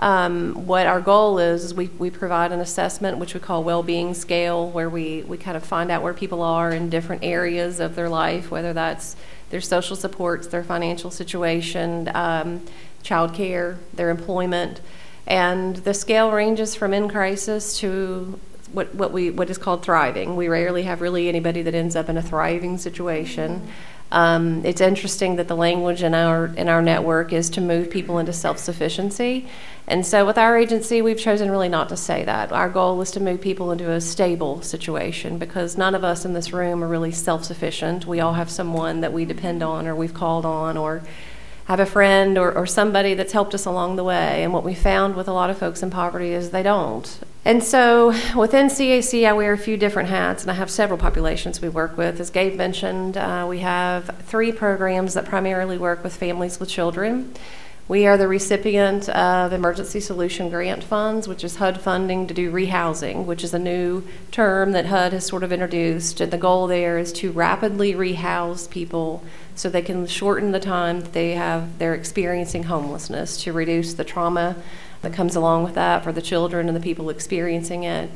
Um, 0.00 0.66
what 0.66 0.86
our 0.86 1.00
goal 1.00 1.38
is, 1.38 1.64
is 1.64 1.72
we, 1.72 1.86
we 1.86 2.10
provide 2.10 2.50
an 2.50 2.58
assessment 2.58 3.18
which 3.18 3.32
we 3.32 3.38
call 3.38 3.62
well-being 3.62 4.12
scale 4.12 4.68
where 4.68 4.90
we, 4.90 5.22
we 5.22 5.38
kind 5.38 5.56
of 5.56 5.64
find 5.64 5.90
out 5.90 6.02
where 6.02 6.12
people 6.12 6.42
are 6.42 6.72
in 6.72 6.90
different 6.90 7.22
areas 7.22 7.78
of 7.78 7.94
their 7.94 8.08
life 8.08 8.50
whether 8.50 8.72
that's 8.72 9.14
their 9.54 9.60
social 9.60 9.94
supports, 9.94 10.48
their 10.48 10.64
financial 10.64 11.12
situation, 11.12 12.10
um, 12.12 12.60
child 13.04 13.32
care, 13.32 13.78
their 13.92 14.10
employment. 14.10 14.80
And 15.28 15.76
the 15.76 15.94
scale 15.94 16.32
ranges 16.32 16.74
from 16.74 16.92
in 16.92 17.08
crisis 17.08 17.78
to 17.78 18.40
what, 18.72 18.92
what, 18.96 19.12
we, 19.12 19.30
what 19.30 19.48
is 19.48 19.56
called 19.56 19.84
thriving. 19.84 20.34
We 20.34 20.48
rarely 20.48 20.82
have 20.82 21.00
really 21.00 21.28
anybody 21.28 21.62
that 21.62 21.72
ends 21.72 21.94
up 21.94 22.08
in 22.08 22.16
a 22.16 22.22
thriving 22.22 22.78
situation. 22.78 23.68
Um, 24.12 24.64
it's 24.64 24.80
interesting 24.80 25.36
that 25.36 25.48
the 25.48 25.56
language 25.56 26.02
in 26.02 26.14
our 26.14 26.46
in 26.46 26.68
our 26.68 26.82
network 26.82 27.32
is 27.32 27.50
to 27.50 27.60
move 27.60 27.90
people 27.90 28.18
into 28.18 28.32
self-sufficiency, 28.32 29.48
and 29.88 30.06
so 30.06 30.24
with 30.24 30.38
our 30.38 30.56
agency, 30.56 31.02
we've 31.02 31.18
chosen 31.18 31.50
really 31.50 31.68
not 31.68 31.88
to 31.88 31.96
say 31.96 32.24
that. 32.24 32.52
Our 32.52 32.68
goal 32.68 33.00
is 33.00 33.10
to 33.12 33.20
move 33.20 33.40
people 33.40 33.72
into 33.72 33.90
a 33.90 34.00
stable 34.00 34.62
situation 34.62 35.38
because 35.38 35.76
none 35.76 35.94
of 35.94 36.04
us 36.04 36.24
in 36.24 36.32
this 36.32 36.52
room 36.52 36.84
are 36.84 36.88
really 36.88 37.12
self-sufficient. 37.12 38.06
We 38.06 38.20
all 38.20 38.34
have 38.34 38.50
someone 38.50 39.00
that 39.00 39.12
we 39.12 39.24
depend 39.24 39.62
on, 39.62 39.86
or 39.86 39.94
we've 39.96 40.14
called 40.14 40.46
on, 40.46 40.76
or 40.76 41.02
have 41.64 41.80
a 41.80 41.86
friend 41.86 42.38
or, 42.38 42.52
or 42.52 42.66
somebody 42.66 43.14
that's 43.14 43.32
helped 43.32 43.54
us 43.54 43.64
along 43.64 43.96
the 43.96 44.04
way. 44.04 44.44
And 44.44 44.52
what 44.52 44.64
we 44.64 44.74
found 44.74 45.16
with 45.16 45.28
a 45.28 45.32
lot 45.32 45.50
of 45.50 45.58
folks 45.58 45.82
in 45.82 45.90
poverty 45.90 46.32
is 46.32 46.50
they 46.50 46.62
don't. 46.62 47.18
And 47.46 47.62
so 47.62 48.08
within 48.34 48.68
CAC, 48.68 49.26
I 49.26 49.32
wear 49.34 49.52
a 49.52 49.58
few 49.58 49.76
different 49.76 50.08
hats, 50.08 50.42
and 50.42 50.50
I 50.50 50.54
have 50.54 50.70
several 50.70 50.98
populations 50.98 51.60
we 51.60 51.68
work 51.68 51.98
with. 51.98 52.18
As 52.18 52.30
Gabe 52.30 52.56
mentioned, 52.56 53.18
uh, 53.18 53.44
we 53.46 53.58
have 53.58 54.06
three 54.22 54.50
programs 54.50 55.12
that 55.12 55.26
primarily 55.26 55.76
work 55.76 56.02
with 56.02 56.16
families 56.16 56.58
with 56.58 56.70
children. 56.70 57.34
We 57.86 58.06
are 58.06 58.16
the 58.16 58.28
recipient 58.28 59.10
of 59.10 59.52
Emergency 59.52 60.00
Solution 60.00 60.48
Grant 60.48 60.82
Funds, 60.82 61.28
which 61.28 61.44
is 61.44 61.56
HUD 61.56 61.82
funding 61.82 62.26
to 62.28 62.32
do 62.32 62.50
rehousing, 62.50 63.26
which 63.26 63.44
is 63.44 63.52
a 63.52 63.58
new 63.58 64.04
term 64.30 64.72
that 64.72 64.86
HUD 64.86 65.12
has 65.12 65.26
sort 65.26 65.42
of 65.42 65.52
introduced. 65.52 66.22
And 66.22 66.32
the 66.32 66.38
goal 66.38 66.66
there 66.66 66.96
is 66.96 67.12
to 67.14 67.30
rapidly 67.30 67.94
rehouse 67.94 68.66
people 68.66 69.22
so 69.54 69.68
they 69.68 69.82
can 69.82 70.06
shorten 70.06 70.52
the 70.52 70.60
time 70.60 71.00
that 71.00 71.12
they 71.12 71.32
have 71.32 71.78
they're 71.78 71.94
experiencing 71.94 72.64
homelessness 72.64 73.42
to 73.44 73.52
reduce 73.52 73.92
the 73.92 74.02
trauma 74.02 74.56
that 75.04 75.12
comes 75.12 75.36
along 75.36 75.64
with 75.64 75.74
that 75.74 76.02
for 76.02 76.12
the 76.12 76.22
children 76.22 76.68
and 76.68 76.76
the 76.76 76.80
people 76.80 77.08
experiencing 77.10 77.84
it. 77.84 78.10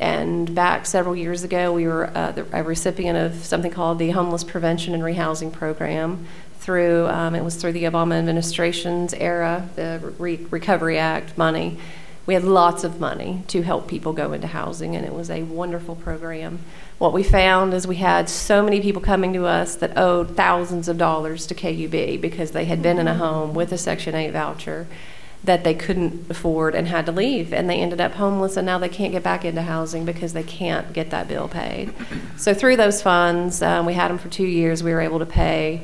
And 0.00 0.54
back 0.54 0.86
several 0.86 1.16
years 1.16 1.42
ago, 1.42 1.72
we 1.72 1.86
were 1.86 2.10
uh, 2.14 2.32
the, 2.32 2.46
a 2.52 2.62
recipient 2.62 3.16
of 3.16 3.44
something 3.44 3.70
called 3.70 3.98
the 3.98 4.10
Homeless 4.10 4.44
Prevention 4.44 4.94
and 4.94 5.02
Rehousing 5.02 5.52
Program. 5.52 6.26
Through 6.58 7.06
um, 7.06 7.34
it 7.34 7.44
was 7.44 7.56
through 7.56 7.72
the 7.72 7.84
Obama 7.84 8.18
administration's 8.18 9.14
era, 9.14 9.68
the 9.76 10.12
Re- 10.18 10.44
Recovery 10.50 10.98
Act 10.98 11.38
money. 11.38 11.78
We 12.26 12.34
had 12.34 12.42
lots 12.42 12.82
of 12.82 12.98
money 12.98 13.44
to 13.48 13.62
help 13.62 13.86
people 13.86 14.12
go 14.12 14.32
into 14.32 14.48
housing, 14.48 14.96
and 14.96 15.06
it 15.06 15.14
was 15.14 15.30
a 15.30 15.44
wonderful 15.44 15.94
program. 15.94 16.58
What 16.98 17.12
we 17.12 17.22
found 17.22 17.72
is 17.72 17.86
we 17.86 17.96
had 17.96 18.28
so 18.28 18.64
many 18.64 18.80
people 18.80 19.00
coming 19.00 19.32
to 19.34 19.46
us 19.46 19.76
that 19.76 19.96
owed 19.96 20.36
thousands 20.36 20.88
of 20.88 20.98
dollars 20.98 21.46
to 21.46 21.54
KUB 21.54 22.20
because 22.20 22.50
they 22.50 22.64
had 22.64 22.82
been 22.82 22.98
in 22.98 23.06
a 23.06 23.14
home 23.14 23.54
with 23.54 23.70
a 23.70 23.78
Section 23.78 24.16
8 24.16 24.32
voucher 24.32 24.88
that 25.44 25.64
they 25.64 25.74
couldn't 25.74 26.28
afford 26.30 26.74
and 26.74 26.88
had 26.88 27.06
to 27.06 27.12
leave 27.12 27.52
and 27.52 27.70
they 27.70 27.80
ended 27.80 28.00
up 28.00 28.14
homeless 28.14 28.56
and 28.56 28.66
now 28.66 28.78
they 28.78 28.88
can't 28.88 29.12
get 29.12 29.22
back 29.22 29.44
into 29.44 29.62
housing 29.62 30.04
because 30.04 30.32
they 30.32 30.42
can't 30.42 30.92
get 30.92 31.10
that 31.10 31.28
bill 31.28 31.48
paid. 31.48 31.92
So 32.36 32.52
through 32.52 32.76
those 32.76 33.02
funds 33.02 33.62
um, 33.62 33.86
we 33.86 33.94
had 33.94 34.08
them 34.08 34.18
for 34.18 34.28
two 34.28 34.46
years 34.46 34.82
we 34.82 34.92
were 34.92 35.00
able 35.00 35.20
to 35.20 35.26
pay 35.26 35.82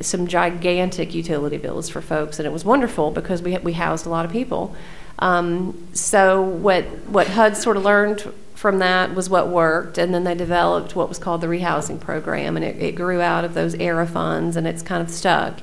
some 0.00 0.26
gigantic 0.26 1.14
utility 1.14 1.58
bills 1.58 1.88
for 1.88 2.00
folks 2.00 2.38
and 2.38 2.46
it 2.46 2.52
was 2.52 2.64
wonderful 2.64 3.10
because 3.10 3.42
we, 3.42 3.56
we 3.58 3.74
housed 3.74 4.06
a 4.06 4.08
lot 4.08 4.24
of 4.24 4.32
people. 4.32 4.74
Um, 5.18 5.88
so 5.92 6.40
what 6.40 6.84
what 7.06 7.28
hud 7.28 7.56
sort 7.56 7.76
of 7.76 7.84
learned 7.84 8.32
from 8.54 8.78
that 8.78 9.14
was 9.14 9.28
what 9.28 9.48
worked 9.48 9.98
and 9.98 10.14
then 10.14 10.24
they 10.24 10.34
developed 10.34 10.94
what 10.94 11.08
was 11.08 11.18
called 11.18 11.40
the 11.40 11.48
rehousing 11.48 12.00
program 12.00 12.56
and 12.56 12.64
it, 12.64 12.76
it 12.76 12.92
grew 12.92 13.20
out 13.20 13.44
of 13.44 13.54
those 13.54 13.74
ARRA 13.74 14.06
funds 14.06 14.56
and 14.56 14.66
it's 14.66 14.82
kind 14.82 15.02
of 15.02 15.10
stuck 15.10 15.60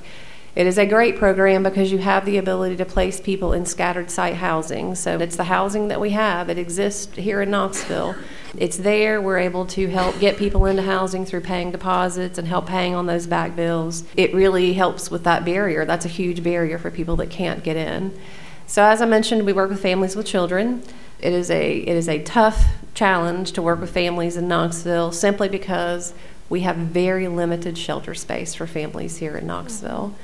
it 0.56 0.66
is 0.68 0.78
a 0.78 0.86
great 0.86 1.18
program 1.18 1.64
because 1.64 1.92
you 1.92 2.00
have 2.00 2.26
the 2.26 2.38
ability 2.38 2.76
to 2.78 2.86
place 2.86 3.22
people 3.22 3.54
in 3.54 3.66
scattered 3.66 4.10
site 4.10 4.36
housing. 4.36 4.96
So 4.96 5.18
it's 5.20 5.36
the 5.36 5.46
housing 5.46 5.88
that 5.90 6.02
we 6.02 6.10
have. 6.12 6.50
It 6.50 6.58
exists 6.58 7.16
here 7.16 7.42
in 7.42 7.52
Knoxville. 7.52 8.16
It's 8.58 8.78
there. 8.78 9.22
We're 9.22 9.38
able 9.38 9.66
to 9.68 9.88
help 9.88 10.20
get 10.20 10.38
people 10.38 10.66
into 10.66 10.82
housing 10.82 11.26
through 11.26 11.42
paying 11.42 11.72
deposits 11.72 12.38
and 12.38 12.48
help 12.48 12.68
paying 12.68 12.96
on 12.96 13.06
those 13.06 13.28
back 13.28 13.56
bills. 13.56 14.04
It 14.16 14.34
really 14.34 14.74
helps 14.74 15.12
with 15.12 15.24
that 15.24 15.46
barrier. 15.46 15.86
That's 15.86 16.06
a 16.06 16.10
huge 16.10 16.44
barrier 16.44 16.80
for 16.80 16.90
people 16.90 17.16
that 17.18 17.30
can't 17.30 17.64
get 17.64 17.78
in. 17.78 18.18
So 18.66 18.84
as 18.84 19.02
I 19.02 19.06
mentioned, 19.06 19.46
we 19.46 19.54
work 19.54 19.70
with 19.70 19.82
families 19.82 20.16
with 20.16 20.26
children. 20.26 20.84
It 21.22 21.34
is 21.34 21.52
a 21.52 21.78
it 21.78 21.96
is 21.96 22.08
a 22.08 22.24
tough 22.24 22.66
challenge 22.94 23.52
to 23.54 23.62
work 23.62 23.80
with 23.80 23.92
families 23.92 24.38
in 24.38 24.48
Knoxville 24.48 25.12
simply 25.12 25.50
because 25.50 26.14
we 26.50 26.62
have 26.62 26.76
very 26.76 27.28
limited 27.28 27.78
shelter 27.78 28.14
space 28.14 28.56
for 28.56 28.68
families 28.68 29.18
here 29.18 29.38
in 29.38 29.48
Knoxville. 29.48 30.16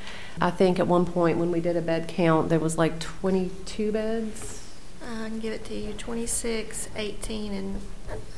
I 0.41 0.49
think 0.51 0.79
at 0.79 0.87
one 0.87 1.05
point 1.05 1.37
when 1.37 1.51
we 1.51 1.59
did 1.59 1.77
a 1.77 1.81
bed 1.81 2.07
count, 2.07 2.49
there 2.49 2.59
was 2.59 2.77
like 2.77 2.99
22 2.99 3.91
beds. 3.91 4.61
I 5.01 5.29
can 5.29 5.39
give 5.39 5.53
it 5.53 5.63
to 5.65 5.75
you 5.75 5.93
26, 5.93 6.89
18, 6.95 7.53
and 7.53 7.81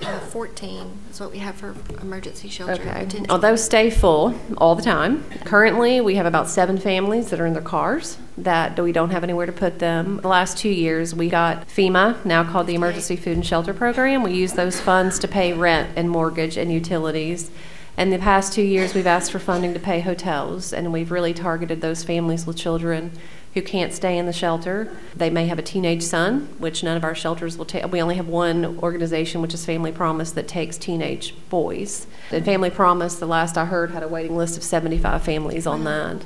uh, 0.01 0.20
14 0.20 0.98
is 1.10 1.20
what 1.20 1.32
we 1.32 1.38
have 1.38 1.56
for 1.56 1.74
emergency 2.01 2.50
shelter. 2.50 2.74
Okay. 2.74 3.06
Those 3.39 3.63
stay 3.63 3.89
full 3.89 4.36
all 4.58 4.75
the 4.75 4.82
time. 4.84 5.24
Currently, 5.46 6.01
we 6.01 6.15
have 6.15 6.25
about 6.25 6.50
seven 6.50 6.77
families 6.77 7.29
that 7.29 7.39
are 7.39 7.46
in 7.46 7.53
their 7.53 7.62
cars 7.62 8.17
that 8.38 8.77
we 8.77 8.91
don't 8.91 9.12
have 9.12 9.24
anywhere 9.24 9.46
to 9.46 9.51
put 9.53 9.79
them. 9.79 10.17
The 10.17 10.27
last 10.27 10.58
two 10.58 10.70
years, 10.70 11.15
we 11.15 11.29
got 11.29 11.67
FEMA, 11.70 12.24
now 12.25 12.44
called 12.44 12.67
the 12.67 12.75
Emergency 12.75 13.15
Food 13.15 13.38
and 13.38 13.46
Shelter 13.46 13.74
Program. 13.74 14.22
We 14.22 14.34
use 14.34 14.53
those 14.53 14.79
funds 14.82 15.20
to 15.20 15.27
pay 15.27 15.53
rent 15.53 15.91
and 15.96 16.10
mortgage 16.10 16.58
and 16.58 16.72
utilities. 16.72 17.50
In 17.98 18.12
the 18.12 18.20
past 18.20 18.54
two 18.54 18.62
years, 18.62 18.94
we've 18.94 19.08
asked 19.08 19.32
for 19.32 19.39
funding 19.39 19.74
to 19.74 19.80
pay 19.80 20.01
hotels, 20.01 20.72
and 20.72 20.94
we've 20.94 21.10
really 21.10 21.34
targeted 21.34 21.82
those 21.82 22.04
families 22.04 22.46
with 22.46 22.56
children 22.56 23.12
who 23.56 23.62
can't 23.63 23.92
stay 23.92 24.20
in 24.20 24.27
the 24.27 24.34
shelter. 24.34 24.96
They 25.16 25.32
may 25.32 25.48
have 25.48 25.58
a 25.58 25.63
teenage 25.63 26.04
son, 26.04 26.48
which 26.60 26.84
none 26.84 26.96
of 26.96 27.04
our 27.04 27.16
shelters 27.16 27.58
will 27.58 27.66
take. 27.66 27.92
We 27.92 28.00
only 28.00 28.13
have 28.13 28.27
one 28.27 28.77
organization, 28.84 29.42
which 29.42 29.56
is 29.56 29.66
Family 29.66 29.92
Promise, 29.92 30.32
that 30.34 30.48
takes 30.48 30.77
teenage 30.77 31.34
boys. 31.50 32.06
And 32.30 32.46
Family 32.46 32.70
Promise, 32.70 33.16
the 33.16 33.25
last 33.25 33.58
I 33.58 33.66
heard, 33.66 33.89
had 33.89 34.04
a 34.04 34.08
waiting 34.08 34.38
list 34.38 34.58
of 34.58 34.63
75 34.63 35.24
families 35.24 35.66
on 35.66 35.84
that. 35.86 36.24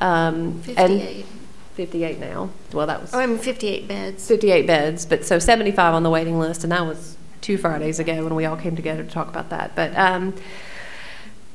Um, 0.00 0.60
58. 0.62 1.26
58 1.74 2.20
now. 2.20 2.50
Well, 2.72 2.86
that 2.86 3.00
was 3.00 3.12
Oh, 3.12 3.18
I'm 3.18 3.38
58 3.38 3.88
beds. 3.88 4.28
58 4.28 4.66
beds, 4.68 5.04
but 5.04 5.24
so 5.24 5.40
75 5.40 5.94
on 5.94 6.04
the 6.04 6.10
waiting 6.10 6.38
list, 6.38 6.62
and 6.62 6.70
that 6.70 6.86
was 6.86 7.16
two 7.40 7.58
Fridays 7.58 7.98
ago 7.98 8.22
when 8.22 8.36
we 8.36 8.44
all 8.44 8.56
came 8.56 8.76
together 8.76 9.02
to 9.02 9.10
talk 9.10 9.26
about 9.26 9.50
that. 9.50 9.74
But 9.74 9.96
um, 9.98 10.34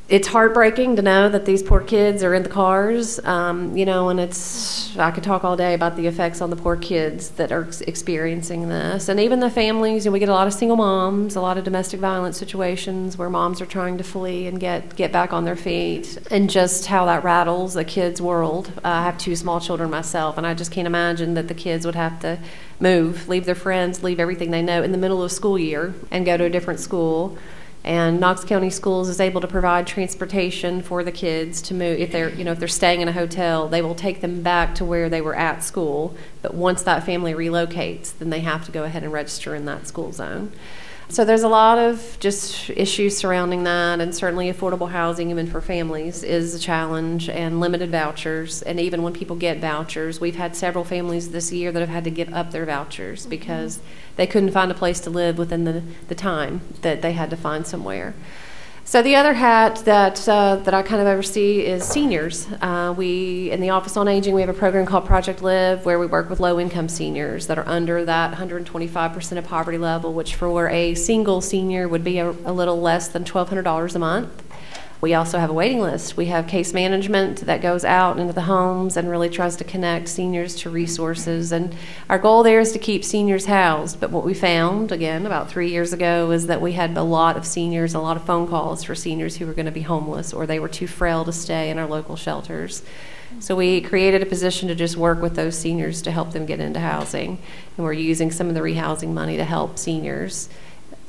it's 0.09 0.29
heartbreaking 0.29 0.95
to 0.95 1.01
know 1.01 1.27
that 1.27 1.45
these 1.45 1.61
poor 1.61 1.81
kids 1.81 2.23
are 2.23 2.33
in 2.33 2.43
the 2.43 2.49
cars, 2.49 3.19
um, 3.25 3.75
you 3.75 3.85
know, 3.85 4.07
and 4.07 4.21
it's, 4.21 4.97
I 4.97 5.11
could 5.11 5.23
talk 5.23 5.43
all 5.43 5.57
day 5.57 5.73
about 5.73 5.97
the 5.97 6.07
effects 6.07 6.39
on 6.39 6.49
the 6.49 6.55
poor 6.55 6.77
kids 6.77 7.31
that 7.31 7.51
are 7.51 7.65
ex- 7.65 7.81
experiencing 7.81 8.69
this. 8.69 9.09
And 9.09 9.19
even 9.19 9.41
the 9.41 9.49
families, 9.49 10.05
and 10.05 10.13
we 10.13 10.19
get 10.19 10.29
a 10.29 10.33
lot 10.33 10.47
of 10.47 10.53
single 10.53 10.77
moms, 10.77 11.35
a 11.35 11.41
lot 11.41 11.57
of 11.57 11.65
domestic 11.65 11.99
violence 11.99 12.37
situations 12.37 13.17
where 13.17 13.29
moms 13.29 13.59
are 13.59 13.65
trying 13.65 13.97
to 13.97 14.03
flee 14.03 14.47
and 14.47 14.61
get, 14.61 14.95
get 14.95 15.11
back 15.11 15.33
on 15.33 15.43
their 15.43 15.57
feet, 15.57 16.17
and 16.31 16.49
just 16.49 16.85
how 16.85 17.05
that 17.05 17.25
rattles 17.25 17.75
a 17.75 17.83
kid's 17.83 18.21
world. 18.21 18.71
Uh, 18.77 18.87
I 18.87 19.03
have 19.03 19.17
two 19.17 19.35
small 19.35 19.59
children 19.59 19.89
myself, 19.89 20.37
and 20.37 20.47
I 20.47 20.53
just 20.53 20.71
can't 20.71 20.87
imagine 20.87 21.33
that 21.33 21.49
the 21.49 21.53
kids 21.53 21.85
would 21.85 21.95
have 21.95 22.17
to 22.21 22.39
move, 22.79 23.27
leave 23.27 23.45
their 23.45 23.55
friends, 23.55 24.03
leave 24.03 24.21
everything 24.21 24.51
they 24.51 24.61
know 24.61 24.83
in 24.83 24.93
the 24.93 24.97
middle 24.97 25.21
of 25.21 25.33
school 25.33 25.59
year, 25.59 25.93
and 26.11 26.25
go 26.25 26.37
to 26.37 26.45
a 26.45 26.49
different 26.49 26.79
school 26.79 27.37
and 27.87 28.19
Knox 28.19 28.43
County 28.43 28.69
Schools 28.69 29.07
is 29.07 29.21
able 29.21 29.39
to 29.39 29.47
provide 29.47 29.87
transportation 29.87 30.81
for 30.81 31.05
the 31.05 31.11
kids 31.11 31.61
to 31.61 31.73
move 31.73 31.97
if 31.97 32.11
they're 32.11 32.29
you 32.31 32.43
know 32.43 32.51
if 32.51 32.59
they're 32.59 32.67
staying 32.67 32.99
in 32.99 33.07
a 33.07 33.13
hotel 33.13 33.69
they 33.69 33.81
will 33.81 33.95
take 33.95 34.19
them 34.19 34.43
back 34.43 34.75
to 34.75 34.83
where 34.83 35.09
they 35.09 35.21
were 35.21 35.35
at 35.35 35.63
school. 35.63 36.13
But 36.41 36.53
once 36.53 36.83
that 36.83 37.05
family 37.05 37.33
relocates 37.33 38.11
then 38.17 38.29
they 38.29 38.41
have 38.41 38.65
to 38.65 38.73
go 38.73 38.83
ahead 38.83 39.03
and 39.03 39.13
register 39.13 39.55
in 39.55 39.63
that 39.65 39.87
school 39.87 40.11
zone 40.11 40.51
so 41.09 41.23
there's 41.23 41.43
a 41.43 41.47
lot 41.47 41.77
of 41.77 42.17
just 42.19 42.69
issues 42.71 43.15
surrounding 43.15 43.63
that, 43.63 44.01
and 44.01 44.13
certainly 44.13 44.51
affordable 44.51 44.89
housing, 44.89 45.29
even 45.29 45.47
for 45.47 45.61
families, 45.61 46.21
is 46.21 46.53
a 46.53 46.59
challenge, 46.59 47.29
and 47.29 47.61
limited 47.61 47.91
vouchers. 47.91 48.61
And 48.61 48.79
even 48.79 49.03
when 49.03 49.13
people 49.13 49.37
get 49.37 49.59
vouchers, 49.59 50.19
we've 50.19 50.35
had 50.35 50.55
several 50.55 50.83
families 50.83 51.31
this 51.31 51.51
year 51.51 51.71
that 51.71 51.79
have 51.79 51.89
had 51.89 52.03
to 52.03 52.11
give 52.11 52.33
up 52.33 52.51
their 52.51 52.65
vouchers 52.65 53.21
mm-hmm. 53.21 53.29
because 53.29 53.79
they 54.17 54.27
couldn't 54.27 54.51
find 54.51 54.69
a 54.69 54.75
place 54.75 54.99
to 55.01 55.09
live 55.09 55.37
within 55.37 55.63
the, 55.63 55.81
the 56.09 56.15
time 56.15 56.61
that 56.81 57.01
they 57.01 57.13
had 57.13 57.29
to 57.29 57.37
find 57.37 57.65
somewhere. 57.65 58.13
So 58.87 59.01
the 59.01 59.17
other 59.17 59.33
hat 59.33 59.81
that 59.83 60.29
uh, 60.29 60.55
that 60.63 60.73
I 60.73 60.81
kind 60.81 61.01
of 61.01 61.07
oversee 61.07 61.59
is 61.59 61.83
seniors. 61.83 62.47
Uh, 62.61 62.95
we 62.97 63.51
in 63.51 63.59
the 63.59 63.71
Office 63.71 63.97
on 63.97 64.07
Aging 64.07 64.33
we 64.33 64.39
have 64.39 64.49
a 64.49 64.53
program 64.53 64.85
called 64.85 65.05
Project 65.05 65.41
Live 65.41 65.83
where 65.83 65.99
we 65.99 66.05
work 66.05 66.29
with 66.29 66.39
low-income 66.39 66.87
seniors 66.87 67.47
that 67.47 67.57
are 67.57 67.67
under 67.67 68.05
that 68.05 68.33
125% 68.33 69.37
of 69.37 69.43
poverty 69.43 69.77
level, 69.77 70.13
which 70.13 70.35
for 70.35 70.69
a 70.69 70.95
single 70.95 71.41
senior 71.41 71.89
would 71.89 72.05
be 72.05 72.17
a, 72.19 72.29
a 72.29 72.53
little 72.53 72.79
less 72.79 73.09
than 73.09 73.25
$1,200 73.25 73.93
a 73.93 73.99
month. 73.99 74.46
We 74.99 75.13
also 75.13 75.37
have 75.37 75.51
a 75.51 75.53
waiting 75.53 75.79
list. 75.79 76.17
We 76.17 76.25
have 76.27 76.47
case 76.47 76.73
management 76.73 77.41
that 77.41 77.61
goes 77.61 77.85
out 77.85 78.17
into 78.17 78.33
the 78.33 78.41
homes 78.41 78.97
and 78.97 79.07
really 79.09 79.29
tries 79.29 79.55
to 79.57 79.63
connect 79.63 80.07
seniors 80.09 80.55
to 80.57 80.71
resources. 80.71 81.51
And 81.51 81.75
our 82.09 82.17
goal 82.17 82.41
there 82.41 82.59
is 82.59 82.71
to 82.71 82.79
keep 82.79 83.05
seniors 83.05 83.45
housed. 83.45 83.99
But 83.99 84.09
what 84.09 84.25
we 84.25 84.33
found, 84.33 84.91
again, 84.91 85.27
about 85.27 85.51
three 85.51 85.69
years 85.69 85.93
ago, 85.93 86.31
is 86.31 86.47
that 86.47 86.61
we 86.61 86.73
had 86.73 86.97
a 86.97 87.03
lot 87.03 87.37
of 87.37 87.45
seniors, 87.45 87.93
a 87.93 87.99
lot 87.99 88.17
of 88.17 88.25
phone 88.25 88.47
calls 88.47 88.83
for 88.83 88.95
seniors 88.95 89.37
who 89.37 89.45
were 89.45 89.53
going 89.53 89.67
to 89.67 89.71
be 89.71 89.81
homeless 89.81 90.33
or 90.33 90.47
they 90.47 90.59
were 90.59 90.67
too 90.67 90.87
frail 90.87 91.23
to 91.25 91.31
stay 91.31 91.69
in 91.69 91.77
our 91.77 91.87
local 91.87 92.15
shelters. 92.15 92.81
So 93.39 93.55
we 93.55 93.81
created 93.81 94.23
a 94.23 94.25
position 94.25 94.67
to 94.69 94.75
just 94.75 94.97
work 94.97 95.21
with 95.21 95.35
those 95.35 95.55
seniors 95.57 96.01
to 96.03 96.11
help 96.11 96.31
them 96.31 96.47
get 96.47 96.59
into 96.59 96.79
housing. 96.79 97.37
And 97.77 97.85
we're 97.85 97.93
using 97.93 98.31
some 98.31 98.47
of 98.47 98.55
the 98.55 98.61
rehousing 98.61 99.13
money 99.13 99.37
to 99.37 99.43
help 99.43 99.77
seniors. 99.77 100.49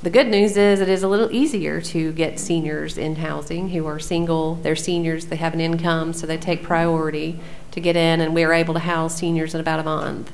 The 0.00 0.10
good 0.10 0.28
news 0.28 0.56
is 0.56 0.80
it 0.80 0.88
is 0.88 1.02
a 1.02 1.08
little 1.08 1.32
easier 1.32 1.80
to 1.80 2.12
get 2.12 2.38
seniors 2.38 2.96
in 2.96 3.16
housing 3.16 3.70
who 3.70 3.84
are 3.86 3.98
single, 3.98 4.54
they're 4.54 4.76
seniors, 4.76 5.26
they 5.26 5.34
have 5.34 5.54
an 5.54 5.60
income, 5.60 6.12
so 6.12 6.24
they 6.24 6.36
take 6.36 6.62
priority 6.62 7.40
to 7.72 7.80
get 7.80 7.96
in, 7.96 8.20
and 8.20 8.32
we're 8.32 8.52
able 8.52 8.74
to 8.74 8.80
house 8.80 9.16
seniors 9.16 9.56
in 9.56 9.60
about 9.60 9.80
a 9.80 9.82
month. 9.82 10.30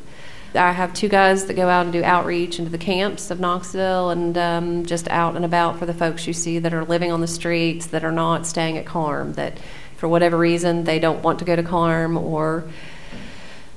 I 0.55 0.73
have 0.73 0.93
two 0.93 1.09
guys 1.09 1.47
that 1.47 1.55
go 1.55 1.71
out 1.71 1.85
and 1.85 1.95
do 1.95 2.05
outreach 2.05 2.59
into 2.59 2.71
the 2.71 2.77
camps 2.77 3.31
of 3.31 3.41
Knoxville 3.41 4.11
and 4.11 4.37
um, 4.37 4.85
just 4.85 5.09
out 5.09 5.35
and 5.35 5.47
about 5.47 5.79
for 5.79 5.87
the 5.87 5.95
folks 5.95 6.27
you 6.27 6.35
see 6.35 6.59
that 6.59 6.75
are 6.75 6.85
living 6.85 7.11
on 7.11 7.23
the 7.23 7.27
streets, 7.27 7.87
that 7.87 8.05
are 8.05 8.13
not 8.13 8.47
staying 8.47 8.77
at 8.77 8.85
KARM, 8.85 9.33
that 9.37 9.59
for 9.97 10.09
whatever 10.09 10.37
reason 10.37 10.85
they 10.85 10.99
don't 10.99 11.23
want 11.23 11.39
to 11.39 11.47
go 11.47 11.57
to 11.57 11.63
KARM 11.63 12.19
or 12.19 12.65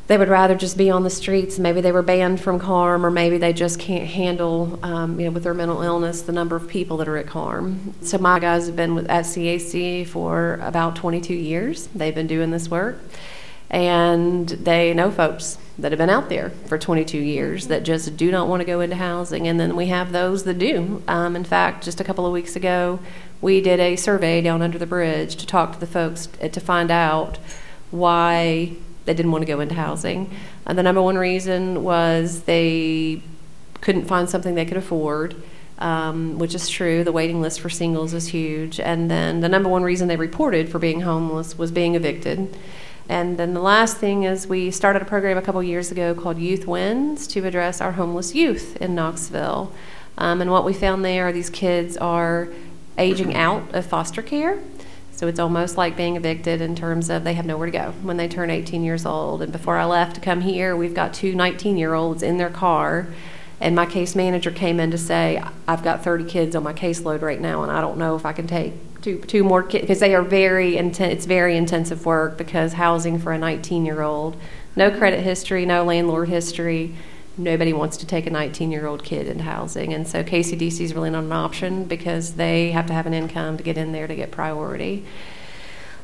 they 0.07 0.17
would 0.17 0.29
rather 0.29 0.55
just 0.55 0.77
be 0.77 0.89
on 0.89 1.03
the 1.03 1.09
streets. 1.09 1.59
Maybe 1.59 1.81
they 1.81 1.91
were 1.91 2.01
banned 2.01 2.39
from 2.39 2.59
KARM, 2.59 3.05
or 3.05 3.11
maybe 3.11 3.37
they 3.37 3.51
just 3.51 3.77
can't 3.79 4.07
handle, 4.07 4.79
um, 4.83 5.19
you 5.19 5.25
know, 5.25 5.31
with 5.31 5.43
their 5.43 5.53
mental 5.53 5.81
illness, 5.81 6.21
the 6.21 6.31
number 6.31 6.55
of 6.55 6.67
people 6.67 6.97
that 6.97 7.07
are 7.07 7.17
at 7.17 7.27
KARM. 7.27 7.93
So 8.01 8.17
my 8.17 8.39
guys 8.39 8.67
have 8.67 8.75
been 8.75 8.95
with, 8.95 9.09
at 9.09 9.25
CAC 9.25 10.07
for 10.07 10.59
about 10.61 10.95
22 10.95 11.33
years. 11.33 11.87
They've 11.87 12.15
been 12.15 12.27
doing 12.27 12.51
this 12.51 12.69
work, 12.69 12.99
and 13.69 14.47
they 14.47 14.93
know 14.93 15.11
folks 15.11 15.57
that 15.77 15.91
have 15.91 15.99
been 15.99 16.09
out 16.09 16.29
there 16.29 16.51
for 16.65 16.77
22 16.77 17.17
years 17.17 17.67
that 17.67 17.83
just 17.83 18.17
do 18.17 18.31
not 18.31 18.47
want 18.47 18.61
to 18.61 18.65
go 18.65 18.79
into 18.79 18.95
housing. 18.95 19.47
And 19.47 19.59
then 19.59 19.75
we 19.75 19.87
have 19.87 20.11
those 20.11 20.43
that 20.45 20.57
do. 20.57 21.03
Um, 21.07 21.35
in 21.35 21.43
fact, 21.43 21.83
just 21.83 21.99
a 21.99 22.03
couple 22.03 22.25
of 22.25 22.31
weeks 22.31 22.55
ago, 22.55 22.99
we 23.41 23.61
did 23.61 23.79
a 23.79 23.95
survey 23.97 24.41
down 24.41 24.61
under 24.61 24.79
the 24.79 24.87
bridge 24.87 25.35
to 25.35 25.45
talk 25.45 25.73
to 25.73 25.79
the 25.79 25.85
folks 25.85 26.29
uh, 26.41 26.47
to 26.47 26.59
find 26.59 26.89
out 26.89 27.37
why 27.91 28.75
they 29.07 29.15
didn't 29.15 29.31
want 29.31 29.41
to 29.41 29.47
go 29.47 29.59
into 29.59 29.73
housing. 29.73 30.29
And 30.67 30.77
the 30.77 30.83
number 30.83 31.01
one 31.01 31.17
reason 31.17 31.83
was 31.83 32.43
they 32.43 33.23
couldn't 33.81 34.05
find 34.05 34.29
something 34.29 34.53
they 34.53 34.65
could 34.65 34.77
afford. 34.77 35.35
Um, 35.79 36.39
which 36.39 36.55
is 36.55 36.67
true. 36.69 37.03
The 37.03 37.11
waiting 37.11 37.39
list 37.39 37.61
for 37.61 37.69
singles 37.69 38.11
is 38.11 38.29
huge. 38.29 38.79
And 38.79 39.11
then 39.11 39.41
the 39.41 39.47
number 39.47 39.69
one 39.69 39.83
reason 39.83 40.07
they 40.07 40.15
reported 40.15 40.69
for 40.69 40.79
being 40.79 41.01
homeless 41.01 41.55
was 41.55 41.71
being 41.71 41.93
evicted. 41.93 42.57
And 43.07 43.37
then 43.37 43.53
the 43.53 43.61
last 43.61 43.97
thing 43.97 44.23
is 44.23 44.47
we 44.47 44.71
started 44.71 45.03
a 45.03 45.05
program 45.05 45.37
a 45.37 45.41
couple 45.43 45.61
years 45.61 45.91
ago 45.91 46.15
called 46.15 46.39
Youth 46.39 46.65
Wins 46.65 47.27
to 47.27 47.45
address 47.45 47.79
our 47.79 47.91
homeless 47.91 48.33
youth 48.33 48.75
in 48.77 48.95
Knoxville. 48.95 49.71
Um, 50.17 50.41
and 50.41 50.51
what 50.51 50.65
we 50.65 50.73
found 50.73 51.05
there 51.05 51.27
are 51.27 51.31
these 51.31 51.51
kids 51.51 51.95
are 51.97 52.49
aging 52.97 53.35
out 53.35 53.73
of 53.75 53.85
foster 53.85 54.23
care. 54.23 54.59
So 55.17 55.27
it's 55.27 55.39
almost 55.39 55.77
like 55.77 55.97
being 55.97 56.15
evicted 56.15 56.61
in 56.61 56.75
terms 56.75 57.09
of 57.09 57.23
they 57.23 57.33
have 57.33 57.45
nowhere 57.45 57.65
to 57.65 57.71
go 57.71 57.91
when 58.03 58.17
they 58.17 58.27
turn 58.27 58.51
18 58.51 58.83
years 58.83 59.03
old. 59.03 59.41
And 59.41 59.51
before 59.51 59.75
I 59.75 59.83
left 59.85 60.13
to 60.15 60.21
come 60.21 60.41
here, 60.41 60.75
we've 60.75 60.93
got 60.93 61.11
two 61.11 61.33
19 61.33 61.75
year 61.75 61.95
olds 61.95 62.21
in 62.21 62.37
their 62.37 62.51
car. 62.51 63.07
And 63.59 63.75
my 63.75 63.87
case 63.87 64.15
manager 64.15 64.51
came 64.51 64.79
in 64.79 64.91
to 64.91 64.97
say, 64.97 65.43
I've 65.67 65.83
got 65.83 66.03
30 66.03 66.25
kids 66.25 66.55
on 66.55 66.61
my 66.61 66.73
caseload 66.73 67.23
right 67.23 67.41
now, 67.41 67.63
and 67.63 67.71
I 67.71 67.81
don't 67.81 67.97
know 67.97 68.15
if 68.15 68.27
I 68.27 68.31
can 68.31 68.45
take 68.45 68.73
two, 69.01 69.17
two 69.21 69.43
more 69.43 69.63
kids 69.63 69.81
because 69.81 69.99
they 69.99 70.13
are 70.13 70.21
very 70.21 70.77
intense. 70.77 71.13
It's 71.13 71.25
very 71.25 71.57
intensive 71.57 72.05
work 72.05 72.37
because 72.37 72.73
housing 72.73 73.17
for 73.17 73.33
a 73.33 73.39
19 73.39 73.87
year 73.87 74.03
old, 74.03 74.37
no 74.75 74.95
credit 74.95 75.21
history, 75.21 75.65
no 75.65 75.83
landlord 75.83 76.29
history. 76.29 76.93
Nobody 77.37 77.73
wants 77.73 77.97
to 77.97 78.07
take 78.07 78.25
a 78.25 78.31
19 78.31 78.71
year 78.71 78.87
old 78.87 79.03
kid 79.03 79.27
into 79.27 79.43
housing. 79.43 79.93
And 79.93 80.07
so 80.07 80.23
KCDC 80.23 80.81
is 80.81 80.93
really 80.93 81.09
not 81.09 81.23
an 81.23 81.31
option 81.31 81.85
because 81.85 82.33
they 82.33 82.71
have 82.71 82.87
to 82.87 82.93
have 82.93 83.05
an 83.05 83.13
income 83.13 83.57
to 83.57 83.63
get 83.63 83.77
in 83.77 83.91
there 83.91 84.07
to 84.07 84.15
get 84.15 84.31
priority. 84.31 85.05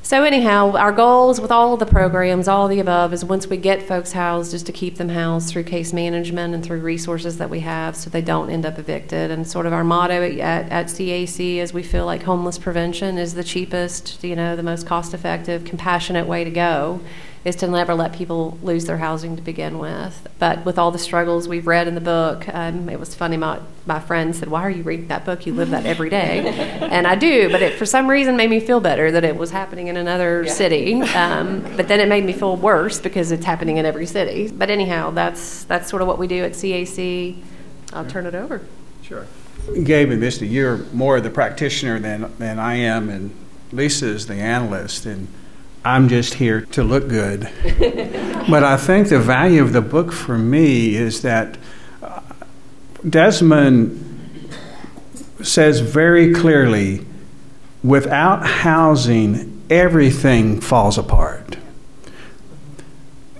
So, 0.06 0.26
anyhow, 0.26 0.74
our 0.76 0.91
goals 0.91 1.39
with 1.39 1.50
all 1.50 1.74
of 1.74 1.80
the 1.80 1.86
programs, 1.86 2.50
all 2.50 2.67
the 2.67 2.82
above, 2.82 3.13
is 3.13 3.24
once 3.24 3.48
we 3.48 3.56
get 3.56 3.82
folks 3.82 4.12
housed, 4.12 4.54
is 4.54 4.62
to 4.63 4.74
keep 4.74 4.98
them 4.98 5.08
housed 5.08 5.48
through 5.48 5.63
case 5.63 5.93
management 5.93 6.54
and 6.54 6.62
through 6.62 6.82
resources 6.82 7.38
that 7.38 7.50
we 7.50 7.62
have 7.62 7.96
so 7.96 8.10
they 8.10 8.22
don't 8.22 8.50
end 8.50 8.65
up 8.65 8.78
evicted. 8.78 9.32
And 9.32 9.48
sort 9.48 9.65
of 9.65 9.72
our 9.72 9.86
motto 9.86 10.22
at, 10.22 10.69
at 10.69 10.88
CAC 10.88 11.56
is 11.56 11.74
we 11.74 11.84
feel 11.84 12.06
like 12.06 12.24
homeless 12.24 12.58
prevention 12.58 13.17
is 13.17 13.34
the 13.34 13.46
cheapest, 13.46 14.22
you 14.26 14.36
know, 14.36 14.58
the 14.58 14.62
most 14.62 14.86
cost 14.86 15.13
effective, 15.13 15.63
compassionate 15.63 16.28
way 16.28 16.43
to 16.43 16.52
go 16.52 17.00
is 17.45 17.58
to 17.58 17.67
never 17.67 17.93
let 17.93 18.13
people 18.13 18.58
lose 18.63 18.86
their 18.86 18.97
housing 18.97 19.36
to 19.36 19.41
begin 19.41 19.77
with. 19.77 20.27
But 20.39 20.63
with 20.63 20.79
all 20.79 20.91
the 20.91 20.99
struggles 20.99 21.47
we've 21.47 21.67
read 21.67 21.88
in 21.88 21.95
the 21.95 22.01
book, 22.01 22.47
um, 22.53 22.88
it 22.88 22.99
was 22.99 23.13
funny. 23.13 23.36
My, 23.36 23.60
my 23.86 23.99
friend 23.99 24.36
said, 24.36 24.47
Why 24.47 24.62
are 24.62 24.69
you 24.69 24.84
reading 24.84 25.08
that 25.08 25.25
book? 25.25 25.45
You 25.45 25.53
live 25.53 25.71
that 25.71 25.86
every 25.86 26.10
day. 26.10 26.47
and 26.47 27.06
I 27.06 27.15
do, 27.15 27.49
but 27.51 27.62
it 27.62 27.77
for 27.77 27.86
some 27.86 28.10
reason 28.10 28.38
made 28.38 28.49
me 28.49 28.60
feel 28.60 28.79
better 28.79 29.12
that 29.12 29.25
it 29.25 29.36
was 29.36 29.51
happening 29.51 29.88
in 29.88 29.97
another 29.97 30.43
yeah. 30.43 30.53
city. 30.53 31.01
Um, 31.01 31.62
but 31.75 31.88
then 31.88 31.99
it 31.99 32.08
made 32.08 32.23
me 32.23 32.34
feel 32.34 32.56
worse 32.56 33.01
because 33.01 33.32
it's 33.32 33.45
happening 33.45 33.77
in 33.77 33.86
every 33.86 34.06
city. 34.06 34.49
But 34.49 34.69
anyhow, 34.69 35.12
that's, 35.12 35.65
that's 35.65 35.89
sort 35.89 36.01
of 36.01 36.08
what 36.08 36.17
we 36.17 36.27
do 36.27 36.43
at 36.43 36.53
CAC. 36.53 37.43
I'll 37.91 38.06
turn 38.06 38.25
it 38.25 38.36
over. 38.36 38.62
Sure. 39.01 39.27
Gabe 39.84 40.12
and 40.12 40.19
Misty, 40.19 40.47
you're 40.47 40.77
more 40.93 41.19
the 41.21 41.29
practitioner 41.29 41.99
than, 41.99 42.34
than 42.38 42.60
I 42.60 42.75
am, 42.75 43.10
and 43.10 43.32
Lisa 43.71 44.08
is 44.08 44.27
the 44.27 44.36
analyst. 44.36 45.06
And 45.06 45.27
I'm 45.86 46.08
just 46.08 46.36
here 46.36 46.62
to 46.62 46.84
look 46.84 47.10
good. 47.10 47.41
but 48.50 48.63
I 48.63 48.78
think 48.78 49.10
the 49.10 49.19
value 49.19 49.62
of 49.62 49.74
the 49.74 49.82
book 49.82 50.13
for 50.13 50.38
me 50.38 50.96
is 50.96 51.22
that 51.24 51.58
uh, 52.02 52.22
Desmond 53.08 54.00
says 55.41 55.82
very 55.82 56.34
clearly 56.34 57.06
without 57.84 58.46
housing, 58.46 59.62
everything 59.69 60.62
falls 60.62 60.98
apart. 60.98 61.58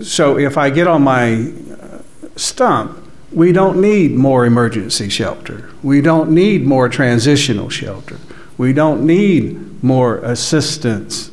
So 0.02 0.38
if 0.38 0.58
I 0.58 0.70
get 0.70 0.86
on 0.86 1.04
my 1.04 1.34
uh, 1.36 2.02
stump, 2.36 3.00
we 3.32 3.54
don't 3.54 3.80
need 3.80 4.12
more 4.12 4.46
emergency 4.46 5.08
shelter. 5.08 5.70
We 5.82 6.02
don't 6.02 6.32
need 6.32 6.66
more 6.66 6.90
transitional 6.90 7.70
shelter. 7.70 8.20
We 8.58 8.74
don't 8.74 9.06
need 9.06 9.82
more 9.82 10.18
assistance 10.18 11.32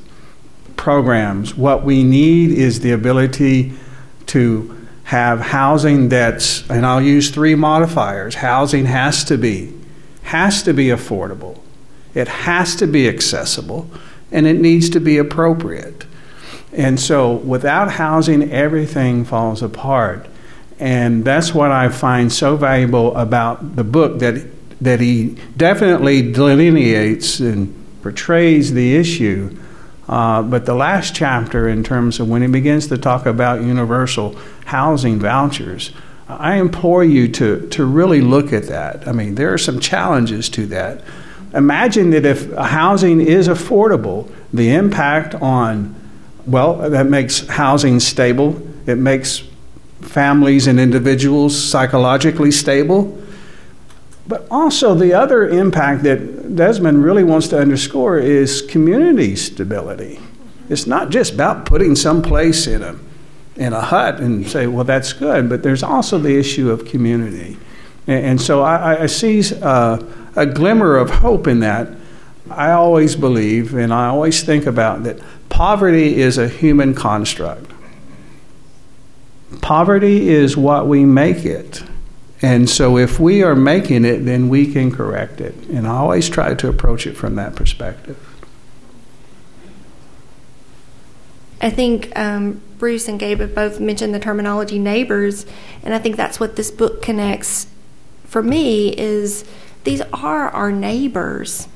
programs. 0.80 1.54
What 1.54 1.84
we 1.84 2.02
need 2.02 2.52
is 2.52 2.80
the 2.80 2.92
ability 2.92 3.74
to 4.28 4.74
have 5.04 5.38
housing 5.38 6.08
that's, 6.08 6.68
and 6.70 6.86
I'll 6.86 7.02
use 7.02 7.30
three 7.30 7.54
modifiers. 7.54 8.36
Housing 8.36 8.86
has 8.86 9.22
to 9.24 9.36
be, 9.36 9.74
has 10.22 10.62
to 10.62 10.72
be 10.72 10.86
affordable, 10.86 11.60
it 12.14 12.28
has 12.28 12.74
to 12.76 12.86
be 12.86 13.10
accessible, 13.10 13.90
and 14.32 14.46
it 14.46 14.58
needs 14.58 14.88
to 14.90 15.00
be 15.00 15.18
appropriate. 15.18 16.06
And 16.72 16.98
so 16.98 17.34
without 17.34 17.90
housing, 17.90 18.50
everything 18.50 19.26
falls 19.26 19.62
apart. 19.62 20.28
And 20.78 21.26
that's 21.26 21.52
what 21.52 21.70
I 21.70 21.90
find 21.90 22.32
so 22.32 22.56
valuable 22.56 23.14
about 23.18 23.76
the 23.76 23.84
book 23.84 24.20
that, 24.20 24.46
that 24.80 25.00
he 25.00 25.36
definitely 25.58 26.32
delineates 26.32 27.38
and 27.38 27.74
portrays 28.02 28.72
the 28.72 28.96
issue. 28.96 29.54
Uh, 30.10 30.42
but 30.42 30.66
the 30.66 30.74
last 30.74 31.14
chapter, 31.14 31.68
in 31.68 31.84
terms 31.84 32.18
of 32.18 32.28
when 32.28 32.42
he 32.42 32.48
begins 32.48 32.88
to 32.88 32.98
talk 32.98 33.26
about 33.26 33.62
universal 33.62 34.36
housing 34.64 35.20
vouchers, 35.20 35.92
I 36.28 36.56
implore 36.56 37.04
you 37.04 37.28
to, 37.28 37.68
to 37.68 37.84
really 37.84 38.20
look 38.20 38.52
at 38.52 38.64
that. 38.64 39.06
I 39.06 39.12
mean, 39.12 39.36
there 39.36 39.54
are 39.54 39.58
some 39.58 39.78
challenges 39.78 40.48
to 40.50 40.66
that. 40.66 41.04
Imagine 41.54 42.10
that 42.10 42.26
if 42.26 42.52
housing 42.54 43.20
is 43.20 43.46
affordable, 43.46 44.28
the 44.52 44.74
impact 44.74 45.36
on, 45.36 45.94
well, 46.44 46.90
that 46.90 47.06
makes 47.06 47.46
housing 47.46 48.00
stable, 48.00 48.60
it 48.86 48.98
makes 48.98 49.44
families 50.00 50.66
and 50.66 50.80
individuals 50.80 51.56
psychologically 51.56 52.50
stable. 52.50 53.16
But 54.30 54.46
also, 54.48 54.94
the 54.94 55.12
other 55.12 55.48
impact 55.48 56.04
that 56.04 56.54
Desmond 56.54 57.02
really 57.02 57.24
wants 57.24 57.48
to 57.48 57.58
underscore 57.58 58.16
is 58.16 58.62
community 58.62 59.34
stability. 59.34 60.20
It's 60.68 60.86
not 60.86 61.10
just 61.10 61.34
about 61.34 61.66
putting 61.66 61.96
some 61.96 62.22
place 62.22 62.68
in 62.68 62.80
a, 62.80 62.96
in 63.56 63.72
a 63.72 63.80
hut 63.80 64.20
and 64.20 64.48
say, 64.48 64.68
well, 64.68 64.84
that's 64.84 65.12
good, 65.12 65.48
but 65.48 65.64
there's 65.64 65.82
also 65.82 66.16
the 66.16 66.38
issue 66.38 66.70
of 66.70 66.84
community. 66.84 67.56
And, 68.06 68.24
and 68.24 68.40
so 68.40 68.62
I, 68.62 69.02
I 69.02 69.06
see 69.06 69.42
uh, 69.62 70.00
a 70.36 70.46
glimmer 70.46 70.96
of 70.96 71.10
hope 71.10 71.48
in 71.48 71.58
that. 71.60 71.88
I 72.48 72.70
always 72.70 73.16
believe 73.16 73.74
and 73.74 73.92
I 73.92 74.06
always 74.06 74.44
think 74.44 74.64
about 74.64 75.02
that 75.02 75.18
poverty 75.48 76.20
is 76.20 76.38
a 76.38 76.48
human 76.48 76.94
construct. 76.94 77.68
Poverty 79.60 80.28
is 80.28 80.56
what 80.56 80.86
we 80.86 81.04
make 81.04 81.44
it. 81.44 81.82
And 82.42 82.70
so 82.70 82.96
if 82.96 83.20
we 83.20 83.42
are 83.42 83.54
making 83.54 84.04
it, 84.04 84.24
then 84.24 84.48
we 84.48 84.72
can 84.72 84.90
correct 84.90 85.40
it. 85.40 85.54
And 85.68 85.86
I 85.86 85.90
always 85.90 86.28
try 86.28 86.54
to 86.54 86.68
approach 86.68 87.06
it 87.06 87.16
from 87.16 87.34
that 87.34 87.54
perspective. 87.54 88.18
I 91.60 91.68
think 91.68 92.16
um, 92.18 92.62
Bruce 92.78 93.06
and 93.06 93.20
Gabe 93.20 93.40
have 93.40 93.54
both 93.54 93.80
mentioned 93.80 94.14
the 94.14 94.18
terminology 94.18 94.78
neighbors, 94.78 95.44
and 95.82 95.92
I 95.92 95.98
think 95.98 96.16
that's 96.16 96.40
what 96.40 96.56
this 96.56 96.70
book 96.70 97.02
connects 97.02 97.66
for 98.24 98.42
me 98.42 98.96
is 98.96 99.44
these 99.84 100.00
are 100.12 100.48
our 100.50 100.72
neighbors. 100.72 101.68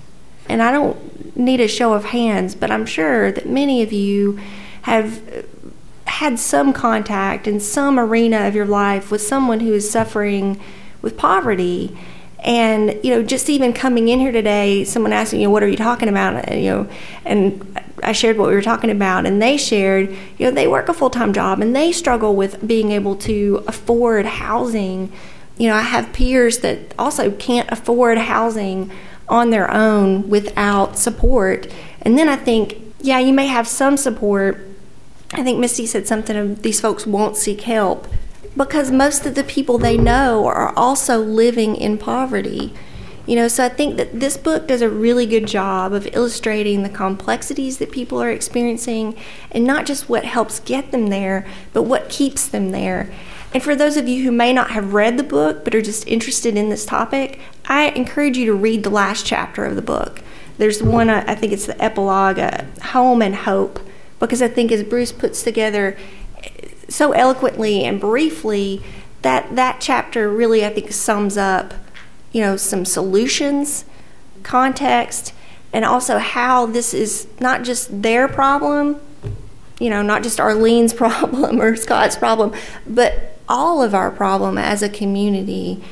And 0.48 0.62
I 0.62 0.72
don't 0.72 1.36
need 1.36 1.60
a 1.60 1.68
show 1.68 1.92
of 1.92 2.06
hands, 2.06 2.54
but 2.54 2.70
I'm 2.70 2.86
sure 2.86 3.32
that 3.32 3.46
many 3.46 3.82
of 3.82 3.92
you 3.92 4.38
have 4.82 5.20
had 6.14 6.38
some 6.38 6.72
contact 6.72 7.48
in 7.48 7.58
some 7.58 7.98
arena 7.98 8.46
of 8.46 8.54
your 8.54 8.66
life 8.66 9.10
with 9.10 9.20
someone 9.20 9.58
who 9.58 9.72
is 9.72 9.90
suffering 9.90 10.60
with 11.02 11.16
poverty. 11.16 11.96
And 12.38 13.00
you 13.02 13.10
know 13.10 13.22
just 13.22 13.50
even 13.50 13.72
coming 13.72 14.08
in 14.08 14.20
here 14.20 14.30
today 14.30 14.84
someone 14.84 15.10
me 15.10 15.42
you 15.42 15.50
what 15.50 15.62
are 15.62 15.68
you 15.68 15.76
talking 15.76 16.08
about? 16.08 16.44
And, 16.48 16.62
you 16.62 16.70
know 16.70 16.88
and 17.24 17.80
i 18.02 18.12
shared 18.12 18.36
what 18.36 18.48
we 18.48 18.54
were 18.54 18.62
talking 18.62 18.90
about. 18.90 19.26
And 19.26 19.42
they 19.42 19.56
shared 19.56 20.10
you 20.38 20.46
know 20.46 20.50
they 20.52 20.68
work 20.68 20.88
a 20.88 20.94
full-time 20.94 21.32
job 21.32 21.60
and 21.60 21.74
they 21.74 21.90
struggle 21.90 22.36
with 22.36 22.64
being 22.64 22.92
able 22.92 23.16
to 23.16 23.64
afford 23.66 24.26
housing. 24.26 25.10
You 25.56 25.68
know 25.68 25.74
i 25.74 25.82
have 25.82 26.12
peers 26.12 26.58
that 26.58 26.94
also 26.96 27.32
can't 27.32 27.68
afford 27.72 28.18
housing 28.18 28.92
on 29.28 29.50
their 29.50 29.68
own 29.70 30.28
without 30.28 30.96
support. 30.96 31.66
And 32.02 32.16
then 32.16 32.28
i 32.28 32.36
think 32.36 32.78
yeah 33.00 33.18
you 33.18 33.32
may 33.32 33.46
have 33.46 33.66
some 33.66 33.96
support 33.96 34.73
I 35.32 35.42
think 35.42 35.58
Misty 35.58 35.86
said 35.86 36.06
something 36.06 36.36
of 36.36 36.62
these 36.62 36.80
folks 36.80 37.06
won't 37.06 37.36
seek 37.36 37.62
help 37.62 38.06
because 38.56 38.90
most 38.90 39.26
of 39.26 39.34
the 39.34 39.44
people 39.44 39.78
they 39.78 39.96
know 39.96 40.46
are 40.46 40.76
also 40.76 41.18
living 41.18 41.76
in 41.76 41.98
poverty. 41.98 42.72
You 43.26 43.36
know, 43.36 43.48
so 43.48 43.64
I 43.64 43.70
think 43.70 43.96
that 43.96 44.20
this 44.20 44.36
book 44.36 44.68
does 44.68 44.82
a 44.82 44.90
really 44.90 45.24
good 45.24 45.46
job 45.46 45.94
of 45.94 46.06
illustrating 46.12 46.82
the 46.82 46.90
complexities 46.90 47.78
that 47.78 47.90
people 47.90 48.22
are 48.22 48.30
experiencing 48.30 49.16
and 49.50 49.64
not 49.64 49.86
just 49.86 50.10
what 50.10 50.26
helps 50.26 50.60
get 50.60 50.90
them 50.90 51.06
there, 51.06 51.46
but 51.72 51.84
what 51.84 52.10
keeps 52.10 52.46
them 52.46 52.70
there. 52.70 53.10
And 53.54 53.62
for 53.62 53.74
those 53.74 53.96
of 53.96 54.08
you 54.08 54.24
who 54.24 54.32
may 54.32 54.52
not 54.52 54.72
have 54.72 54.92
read 54.92 55.16
the 55.16 55.22
book 55.22 55.64
but 55.64 55.74
are 55.74 55.80
just 55.80 56.06
interested 56.06 56.56
in 56.56 56.68
this 56.68 56.84
topic, 56.84 57.40
I 57.64 57.86
encourage 57.90 58.36
you 58.36 58.46
to 58.46 58.54
read 58.54 58.82
the 58.82 58.90
last 58.90 59.24
chapter 59.24 59.64
of 59.64 59.74
the 59.74 59.82
book. 59.82 60.20
There's 60.58 60.82
one, 60.82 61.08
I 61.08 61.34
think 61.34 61.52
it's 61.52 61.66
the 61.66 61.82
epilogue, 61.82 62.38
uh, 62.38 62.64
Home 62.82 63.22
and 63.22 63.34
Hope 63.34 63.80
because 64.20 64.42
I 64.42 64.48
think 64.48 64.72
as 64.72 64.82
Bruce 64.82 65.12
puts 65.12 65.42
together 65.42 65.96
so 66.88 67.12
eloquently 67.12 67.84
and 67.84 68.00
briefly, 68.00 68.82
that 69.22 69.56
that 69.56 69.80
chapter 69.80 70.28
really 70.28 70.64
I 70.64 70.70
think 70.70 70.92
sums 70.92 71.36
up, 71.36 71.74
you 72.32 72.40
know, 72.40 72.56
some 72.56 72.84
solutions, 72.84 73.84
context, 74.42 75.32
and 75.72 75.84
also 75.84 76.18
how 76.18 76.66
this 76.66 76.94
is 76.94 77.26
not 77.40 77.64
just 77.64 78.02
their 78.02 78.28
problem, 78.28 79.00
you 79.80 79.90
know, 79.90 80.02
not 80.02 80.22
just 80.22 80.38
Arlene's 80.38 80.94
problem 80.94 81.60
or 81.60 81.74
Scott's 81.76 82.16
problem, 82.16 82.52
but 82.86 83.38
all 83.48 83.82
of 83.82 83.94
our 83.94 84.10
problem 84.10 84.56
as 84.56 84.82
a 84.82 84.88
community. 84.88 85.82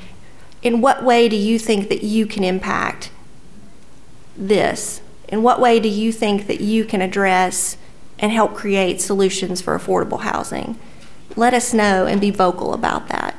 In 0.63 0.81
what 0.81 1.03
way 1.03 1.29
do 1.29 1.37
you 1.37 1.59
think 1.59 1.89
that 1.89 2.03
you 2.03 2.27
can 2.27 2.45
impact 2.45 3.11
this? 4.37 5.01
In 5.29 5.43
what 5.43 5.61
way 5.61 5.81
do 5.81 5.89
you 5.89 6.13
think 6.13 6.47
that 6.47 6.61
you 6.61 6.85
can 6.85 7.03
address 7.03 7.77
and 8.23 8.33
help 8.33 8.55
create 8.55 9.01
solutions 9.01 9.61
for 9.61 9.77
affordable 9.77 10.21
housing. 10.21 10.79
Let 11.37 11.53
us 11.53 11.75
know 11.75 12.07
and 12.07 12.21
be 12.21 12.31
vocal 12.31 12.73
about 12.73 13.09
that. 13.09 13.35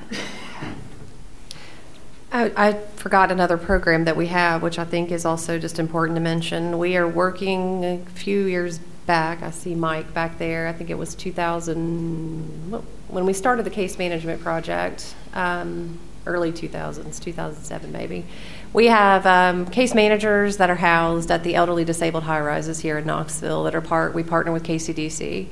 I, 2.31 2.51
I, 2.57 2.73
forgot 2.95 3.31
another 3.31 3.57
program 3.57 4.05
that 4.05 4.17
we 4.17 4.27
have, 4.27 4.63
which 4.63 4.79
I 4.79 4.85
think 4.85 5.11
is 5.11 5.23
also 5.23 5.59
just 5.59 5.77
important 5.77 6.17
to 6.17 6.21
mention. 6.21 6.79
We 6.79 6.97
are 6.97 7.07
working 7.07 7.85
a 7.85 7.97
few 8.09 8.45
years 8.45 8.79
back. 9.05 9.43
I 9.43 9.51
see 9.51 9.75
Mike 9.75 10.13
back 10.13 10.39
there. 10.39 10.67
I 10.67 10.73
think 10.73 10.89
it 10.89 10.97
was 10.97 11.13
2000 11.13 12.83
when 13.07 13.25
we 13.25 13.33
started 13.33 13.65
the 13.65 13.69
case 13.69 13.99
management 13.99 14.41
project, 14.41 15.13
um, 15.35 15.99
early 16.25 16.51
2000s, 16.51 17.21
2007 17.21 17.91
maybe. 17.91 18.25
We 18.73 18.87
have 18.87 19.27
um, 19.27 19.67
case 19.67 19.93
managers 19.93 20.57
that 20.57 20.71
are 20.71 20.75
housed 20.75 21.29
at 21.29 21.43
the 21.43 21.53
elderly 21.53 21.85
disabled 21.85 22.23
high 22.23 22.41
rises 22.41 22.79
here 22.79 22.97
in 22.97 23.05
Knoxville 23.05 23.65
that 23.65 23.75
are 23.75 23.81
part, 23.81 24.15
we 24.15 24.23
partner 24.23 24.51
with 24.51 24.63
KCDC. 24.63 25.47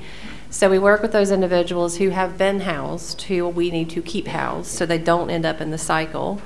So 0.50 0.68
we 0.68 0.80
work 0.80 1.02
with 1.02 1.12
those 1.12 1.30
individuals 1.30 1.98
who 1.98 2.10
have 2.10 2.36
been 2.36 2.60
housed, 2.60 3.22
who 3.22 3.46
we 3.46 3.70
need 3.70 3.90
to 3.90 4.02
keep 4.02 4.26
housed 4.26 4.72
so 4.72 4.84
they 4.84 4.98
don't 4.98 5.30
end 5.30 5.46
up 5.46 5.60
in 5.60 5.70
the 5.70 5.78
cycle. 5.78 6.42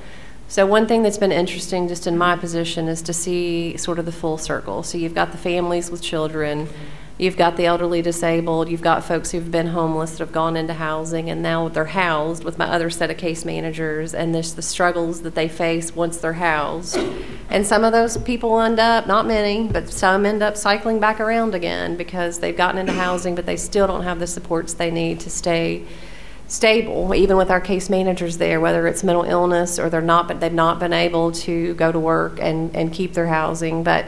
So, 0.49 0.65
one 0.65 0.87
thing 0.87 1.03
that's 1.03 1.19
been 1.19 1.33
interesting 1.33 1.89
just 1.89 2.07
in 2.07 2.17
my 2.17 2.37
position 2.37 2.87
is 2.87 3.03
to 3.03 3.13
see 3.13 3.77
sort 3.77 3.99
of 3.99 4.05
the 4.05 4.13
full 4.13 4.39
circle. 4.39 4.85
So, 4.85 4.97
you've 4.97 5.15
got 5.15 5.33
the 5.33 5.39
families 5.39 5.91
with 5.91 6.03
children, 6.03 6.69
You've 7.19 7.39
got 7.39 7.57
the 7.57 7.65
elderly 7.65 8.03
disabled, 8.03 8.69
you've 8.69 8.83
got 8.83 9.03
folks 9.03 9.31
who've 9.31 9.51
been 9.51 9.69
homeless 9.69 10.13
that 10.13 10.19
have 10.19 10.33
gone 10.33 10.55
into 10.55 10.75
housing 10.75 11.31
and 11.31 11.43
now 11.43 11.69
they're 11.69 11.87
housed 11.87 12.45
with 12.45 12.59
my 12.59 12.67
other 12.67 12.91
set 12.91 13.11
of 13.11 13.17
case 13.17 13.43
managers 13.43 14.13
and 14.13 14.35
there's 14.35 14.53
the 14.53 14.61
struggles 14.61 15.23
that 15.23 15.35
they 15.35 15.49
face 15.49 15.97
once 15.97 16.19
they're 16.19 16.35
housed. 16.35 16.99
And 17.49 17.65
some 17.67 17.85
of 17.85 17.93
those 17.93 18.19
people 18.19 18.61
end 18.61 18.79
up, 18.79 19.07
not 19.07 19.27
many, 19.27 19.67
but 19.67 19.91
some 19.91 20.27
end 20.27 20.43
up 20.43 20.59
cycling 20.59 21.01
back 21.01 21.19
around 21.19 21.55
again 21.55 21.97
because 21.97 22.41
they've 22.41 22.57
gotten 22.57 22.79
into 22.79 22.93
housing 22.93 23.35
but 23.35 23.47
they 23.47 23.57
still 23.57 23.87
don't 23.87 24.03
have 24.03 24.19
the 24.19 24.27
supports 24.27 24.75
they 24.75 24.91
need 24.91 25.19
to 25.21 25.31
stay 25.31 25.87
stable 26.49 27.15
even 27.15 27.39
with 27.39 27.51
our 27.51 27.61
case 27.61 27.91
managers 27.91 28.39
there 28.39 28.61
whether 28.61 28.87
it's 28.87 29.03
mental 29.03 29.25
illness 29.25 29.81
or 29.81 29.91
they're 29.91 30.01
not 30.01 30.29
but 30.29 30.39
they've 30.39 30.53
not 30.53 30.79
been 30.79 30.93
able 30.93 31.33
to 31.33 31.75
go 31.75 31.91
to 31.91 31.99
work 31.99 32.39
and, 32.41 32.77
and 32.77 32.93
keep 32.93 33.15
their 33.15 33.27
housing 33.27 33.83
but 33.83 34.05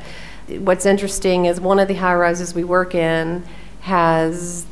what's 0.48 0.86
interesting 0.86 1.44
is 1.44 1.60
one 1.60 1.78
of 1.78 1.88
the 1.88 1.94
high 1.94 2.14
rises 2.14 2.54
we 2.54 2.64
work 2.64 2.94
in 2.94 3.44
has 3.80 4.66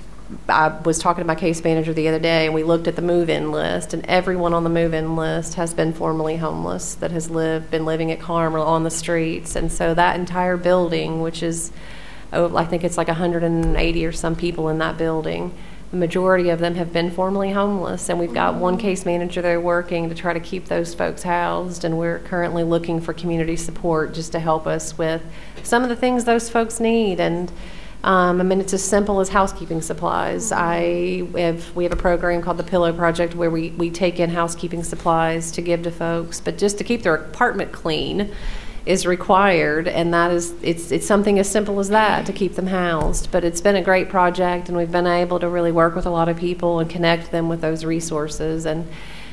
I 0.48 0.68
was 0.68 0.98
talking 0.98 1.22
to 1.22 1.26
my 1.26 1.36
case 1.36 1.62
manager 1.62 1.92
the 1.92 2.08
other 2.08 2.18
day, 2.18 2.46
and 2.46 2.54
we 2.54 2.64
looked 2.64 2.88
at 2.88 2.96
the 2.96 3.02
move-in 3.02 3.52
list, 3.52 3.94
and 3.94 4.04
everyone 4.06 4.54
on 4.54 4.64
the 4.64 4.70
move-in 4.70 5.14
list 5.14 5.54
has 5.54 5.72
been 5.72 5.92
formerly 5.92 6.36
homeless 6.36 6.94
that 6.96 7.12
has 7.12 7.30
lived, 7.30 7.70
been 7.70 7.84
living 7.84 8.10
at 8.10 8.18
Carmel 8.18 8.62
on 8.62 8.82
the 8.82 8.90
streets, 8.90 9.54
and 9.54 9.70
so 9.70 9.94
that 9.94 10.18
entire 10.18 10.56
building, 10.56 11.20
which 11.20 11.44
is, 11.44 11.70
oh, 12.32 12.56
I 12.56 12.64
think 12.64 12.82
it's 12.82 12.96
like 12.96 13.06
180 13.06 14.04
or 14.06 14.12
some 14.12 14.34
people 14.34 14.68
in 14.68 14.78
that 14.78 14.98
building, 14.98 15.54
the 15.90 15.96
majority 15.96 16.50
of 16.50 16.58
them 16.58 16.74
have 16.74 16.92
been 16.92 17.10
formerly 17.10 17.52
homeless, 17.52 18.08
and 18.08 18.18
we've 18.18 18.34
got 18.34 18.54
one 18.56 18.76
case 18.76 19.04
manager 19.04 19.40
there 19.40 19.60
working 19.60 20.08
to 20.08 20.14
try 20.14 20.32
to 20.32 20.40
keep 20.40 20.66
those 20.66 20.94
folks 20.94 21.22
housed, 21.22 21.84
and 21.84 21.96
we're 21.96 22.18
currently 22.20 22.64
looking 22.64 23.00
for 23.00 23.12
community 23.12 23.56
support 23.56 24.12
just 24.12 24.32
to 24.32 24.40
help 24.40 24.66
us 24.66 24.98
with 24.98 25.22
some 25.62 25.82
of 25.82 25.88
the 25.88 25.96
things 25.96 26.24
those 26.24 26.50
folks 26.50 26.80
need. 26.80 27.20
And 27.20 27.52
Um, 28.04 28.40
I 28.40 28.44
mean, 28.44 28.60
it's 28.60 28.72
as 28.72 28.84
simple 28.84 29.18
as 29.18 29.30
housekeeping 29.30 29.82
supplies. 29.82 30.52
I 30.52 31.26
have, 31.34 31.74
we 31.74 31.82
have 31.82 31.92
a 31.92 31.96
program 31.96 32.40
called 32.40 32.56
the 32.56 32.62
Pillow 32.62 32.92
Project 32.92 33.34
where 33.34 33.50
we, 33.50 33.70
we 33.70 33.90
take 33.90 34.20
in 34.20 34.30
housekeeping 34.30 34.84
supplies 34.84 35.50
to 35.52 35.62
give 35.62 35.82
to 35.82 35.90
folks, 35.90 36.40
but 36.40 36.56
just 36.56 36.78
to 36.78 36.84
keep 36.84 37.02
their 37.02 37.16
apartment 37.16 37.72
clean 37.72 38.30
is 38.86 39.04
required, 39.04 39.88
and 39.88 40.14
that 40.14 40.30
is 40.30 40.54
it's 40.62 40.92
it's 40.92 41.06
something 41.06 41.40
as 41.40 41.50
simple 41.50 41.80
as 41.80 41.88
that 41.88 42.24
to 42.26 42.32
keep 42.32 42.54
them 42.54 42.68
housed. 42.68 43.30
But 43.32 43.44
it's 43.44 43.60
been 43.60 43.74
a 43.74 43.82
great 43.82 44.08
project, 44.08 44.68
and 44.68 44.78
we've 44.78 44.92
been 44.92 45.08
able 45.08 45.40
to 45.40 45.48
really 45.48 45.72
work 45.72 45.96
with 45.96 46.06
a 46.06 46.10
lot 46.10 46.28
of 46.28 46.36
people 46.36 46.78
and 46.78 46.88
connect 46.88 47.32
them 47.32 47.48
with 47.48 47.60
those 47.60 47.84
resources 47.84 48.64
and 48.64 48.88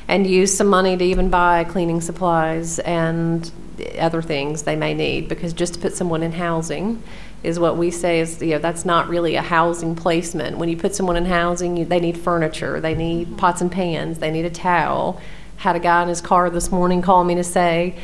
and 0.08 0.28
use 0.28 0.56
some 0.56 0.68
money 0.68 0.98
to 0.98 1.04
even 1.04 1.30
buy 1.30 1.64
cleaning 1.64 2.02
supplies 2.02 2.80
and 2.80 3.52
other 4.00 4.22
things 4.22 4.64
they 4.64 4.76
may 4.76 4.94
need. 4.94 5.30
Because 5.30 5.54
just 5.54 5.76
to 5.76 5.80
put 5.80 5.96
someone 5.96 6.24
in 6.24 6.32
housing 6.32 7.02
is 7.44 7.60
what 7.60 7.78
we 7.78 7.92
say 7.92 8.22
is 8.22 8.42
you 8.42 8.52
know 8.52 8.60
that's 8.60 8.86
not 8.86 9.08
really 9.08 9.36
a 9.36 9.42
housing 9.44 9.96
placement. 9.96 10.58
When 10.58 10.68
you 10.68 10.78
put 10.78 10.96
someone 10.96 11.16
in 11.16 11.26
housing 11.26 11.78
you, 11.78 11.86
they 11.86 12.00
need 12.00 12.18
furniture 12.18 12.80
they 12.80 12.96
need 12.96 13.38
pots 13.38 13.62
and 13.62 13.72
pans 13.72 14.18
they 14.18 14.32
need 14.32 14.46
a 14.46 14.50
towel. 14.50 15.22
Had 15.58 15.76
a 15.76 15.80
guy 15.80 16.02
in 16.02 16.10
his 16.10 16.22
car 16.22 16.50
this 16.50 16.72
morning 16.72 17.04
call 17.04 17.24
me 17.24 17.36
to 17.36 17.44
say 17.44 17.96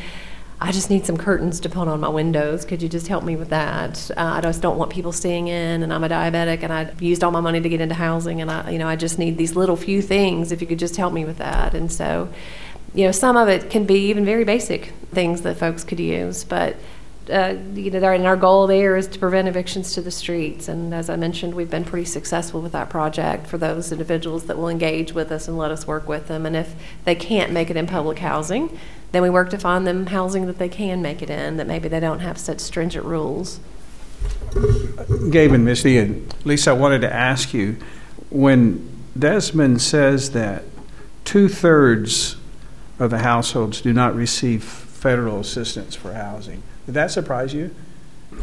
I 0.62 0.74
just 0.74 0.90
need 0.90 1.06
some 1.06 1.16
curtains 1.16 1.62
to 1.62 1.70
put 1.70 1.88
on 1.88 2.02
my 2.02 2.10
windows. 2.10 2.66
Could 2.66 2.82
you 2.82 2.90
just 2.90 3.08
help 3.08 3.24
me 3.24 3.38
with 3.38 3.50
that? 3.50 4.12
Uh, 4.12 4.34
I 4.36 4.42
just 4.42 4.62
don't 4.62 4.78
want 4.78 4.92
people 4.92 5.14
staying 5.14 5.48
in, 5.48 5.84
and 5.84 5.94
I'm 5.94 6.04
a 6.04 6.10
diabetic, 6.10 6.64
and 6.64 6.74
I 6.74 6.92
used 7.00 7.24
all 7.24 7.32
my 7.32 7.40
money 7.40 7.62
to 7.62 7.70
get 7.70 7.80
into 7.80 7.96
housing, 7.96 8.42
and 8.42 8.52
I, 8.52 8.70
you 8.72 8.78
know, 8.78 8.88
I 8.88 8.98
just 8.98 9.18
need 9.18 9.38
these 9.38 9.56
little 9.56 9.78
few 9.78 10.02
things. 10.02 10.52
If 10.52 10.60
you 10.60 10.68
could 10.68 10.80
just 10.80 10.98
help 10.98 11.14
me 11.14 11.24
with 11.24 11.38
that, 11.38 11.74
and 11.74 11.90
so, 11.90 12.28
you 12.94 13.06
know, 13.06 13.12
some 13.12 13.38
of 13.38 13.48
it 13.48 13.70
can 13.70 13.86
be 13.86 14.10
even 14.10 14.26
very 14.26 14.44
basic 14.44 14.88
things 15.12 15.44
that 15.44 15.58
folks 15.58 15.84
could 15.84 16.00
use, 16.00 16.44
but. 16.44 16.76
Uh, 17.30 17.56
you 17.76 17.92
know, 17.92 18.12
and 18.12 18.26
our 18.26 18.36
goal 18.36 18.66
there 18.66 18.98
is 18.98 19.08
to 19.08 19.20
prevent 19.20 19.48
evictions 19.48 19.94
to 19.94 20.02
the 20.02 20.12
streets. 20.12 20.68
And 20.68 20.94
as 20.94 21.10
I 21.10 21.16
mentioned, 21.16 21.54
we've 21.54 21.70
been 21.70 21.86
pretty 21.86 22.06
successful 22.06 22.62
with 22.62 22.72
that 22.72 22.90
project 22.90 23.46
for 23.46 23.58
those 23.58 23.92
individuals 23.92 24.46
that 24.46 24.58
will 24.58 24.70
engage 24.70 25.14
with 25.14 25.32
us 25.32 25.48
and 25.48 25.58
let 25.58 25.70
us 25.70 25.86
work 25.86 26.08
with 26.08 26.28
them. 26.28 26.46
And 26.46 26.56
if 26.56 26.74
they 27.06 27.16
can't 27.16 27.52
make 27.52 27.70
it 27.70 27.78
in 27.78 27.86
public 27.88 28.20
housing, 28.20 28.78
then 29.12 29.22
we 29.22 29.30
work 29.30 29.50
to 29.52 29.58
find 29.58 29.86
them 29.86 30.08
housing 30.08 30.46
that 30.48 30.58
they 30.58 30.70
can 30.70 31.02
make 31.02 31.22
it 31.22 31.30
in, 31.30 31.58
that 31.58 31.68
maybe 31.68 31.88
they 31.88 32.00
don't 32.00 32.20
have 32.20 32.38
such 32.38 32.60
stringent 32.60 33.06
rules. 33.06 33.60
Gabe 35.30 35.54
and 35.54 35.64
Misty 35.64 35.98
and 35.98 36.34
Lisa, 36.46 36.72
I 36.72 36.74
wanted 36.74 37.02
to 37.02 37.14
ask 37.14 37.54
you 37.54 37.78
when 38.30 38.88
Desmond 39.18 39.82
says 39.82 40.32
that 40.32 40.64
two 41.26 41.48
thirds 41.48 42.36
of 43.00 43.10
the 43.10 43.20
households 43.20 43.82
do 43.82 43.94
not 43.94 44.16
receive 44.16 44.64
federal 44.64 45.40
assistance 45.40 45.96
for 45.96 46.14
housing, 46.14 46.62
did 46.90 46.96
that 46.96 47.12
surprise 47.12 47.54
you? 47.54 47.70
I 48.34 48.38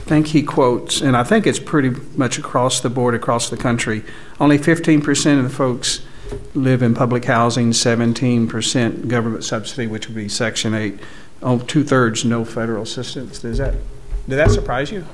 think 0.00 0.26
he 0.26 0.42
quotes, 0.42 1.00
and 1.00 1.16
I 1.16 1.24
think 1.24 1.46
it's 1.46 1.58
pretty 1.58 1.98
much 2.14 2.36
across 2.36 2.78
the 2.78 2.90
board, 2.90 3.14
across 3.14 3.48
the 3.48 3.56
country, 3.56 4.04
only 4.38 4.58
15% 4.58 5.38
of 5.38 5.44
the 5.44 5.48
folks 5.48 6.04
live 6.52 6.82
in 6.82 6.92
public 6.94 7.24
housing, 7.24 7.70
17% 7.70 9.08
government 9.08 9.44
subsidy, 9.44 9.86
which 9.86 10.08
would 10.08 10.14
be 10.14 10.28
Section 10.28 10.74
8. 10.74 11.00
Oh, 11.40 11.58
two 11.60 11.84
thirds 11.84 12.22
no 12.22 12.44
federal 12.44 12.82
assistance. 12.82 13.38
Does 13.38 13.56
that, 13.56 13.72
did 14.28 14.36
that 14.36 14.50
surprise 14.50 14.92
you? 14.92 15.06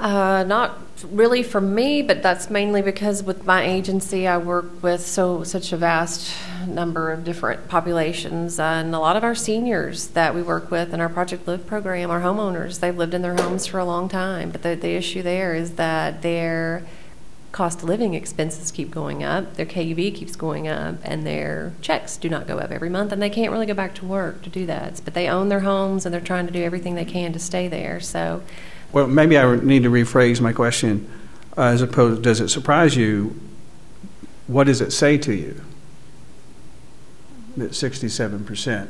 Uh, 0.00 0.44
not 0.44 0.78
really 1.10 1.42
for 1.42 1.60
me, 1.60 2.00
but 2.00 2.22
that's 2.22 2.48
mainly 2.48 2.80
because 2.80 3.22
with 3.22 3.44
my 3.44 3.62
agency, 3.62 4.26
I 4.26 4.38
work 4.38 4.82
with 4.82 5.06
so 5.06 5.44
such 5.44 5.74
a 5.74 5.76
vast 5.76 6.34
number 6.66 7.12
of 7.12 7.22
different 7.22 7.68
populations, 7.68 8.58
and 8.58 8.94
a 8.94 8.98
lot 8.98 9.16
of 9.16 9.24
our 9.24 9.34
seniors 9.34 10.08
that 10.08 10.34
we 10.34 10.40
work 10.40 10.70
with 10.70 10.94
in 10.94 11.02
our 11.02 11.10
Project 11.10 11.46
Live 11.46 11.66
program 11.66 12.10
are 12.10 12.22
homeowners. 12.22 12.80
They've 12.80 12.96
lived 12.96 13.12
in 13.12 13.20
their 13.20 13.34
homes 13.34 13.66
for 13.66 13.78
a 13.78 13.84
long 13.84 14.08
time, 14.08 14.50
but 14.50 14.62
the, 14.62 14.74
the 14.74 14.88
issue 14.92 15.20
there 15.22 15.54
is 15.54 15.72
that 15.72 16.22
they're 16.22 16.82
cost 17.52 17.82
of 17.82 17.84
living 17.88 18.14
expenses 18.14 18.70
keep 18.70 18.90
going 18.90 19.22
up, 19.22 19.56
their 19.56 19.66
KUB 19.66 20.14
keeps 20.14 20.34
going 20.34 20.66
up, 20.66 20.94
and 21.02 21.26
their 21.26 21.74
checks 21.82 22.16
do 22.16 22.30
not 22.30 22.46
go 22.46 22.58
up 22.58 22.70
every 22.70 22.88
month, 22.88 23.12
and 23.12 23.20
they 23.20 23.28
can't 23.28 23.52
really 23.52 23.66
go 23.66 23.74
back 23.74 23.94
to 23.96 24.06
work 24.06 24.40
to 24.42 24.48
do 24.48 24.64
that. 24.64 25.02
But 25.04 25.12
they 25.12 25.28
own 25.28 25.50
their 25.50 25.60
homes 25.60 26.06
and 26.06 26.14
they're 26.14 26.22
trying 26.22 26.46
to 26.46 26.52
do 26.52 26.62
everything 26.62 26.94
they 26.94 27.04
can 27.04 27.34
to 27.34 27.38
stay 27.38 27.68
there. 27.68 28.00
So, 28.00 28.42
well, 28.92 29.06
maybe 29.06 29.38
I 29.38 29.56
need 29.56 29.82
to 29.84 29.90
rephrase 29.90 30.40
my 30.40 30.52
question. 30.52 31.08
Uh, 31.56 31.62
as 31.62 31.82
opposed, 31.82 32.22
does 32.22 32.40
it 32.40 32.48
surprise 32.48 32.96
you? 32.96 33.38
What 34.46 34.64
does 34.64 34.80
it 34.80 34.92
say 34.92 35.18
to 35.18 35.34
you 35.34 35.60
that 37.56 37.72
67% 37.72 38.88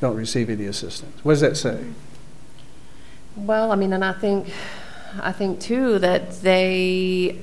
don't 0.00 0.16
receive 0.16 0.48
any 0.50 0.66
assistance? 0.66 1.24
What 1.24 1.32
does 1.32 1.40
that 1.40 1.56
say? 1.56 1.84
Well, 3.36 3.72
I 3.72 3.76
mean, 3.76 3.92
and 3.92 4.04
I 4.04 4.12
think 4.12 4.52
I 5.20 5.32
think 5.32 5.60
too 5.60 5.98
that 5.98 6.40
they 6.42 7.38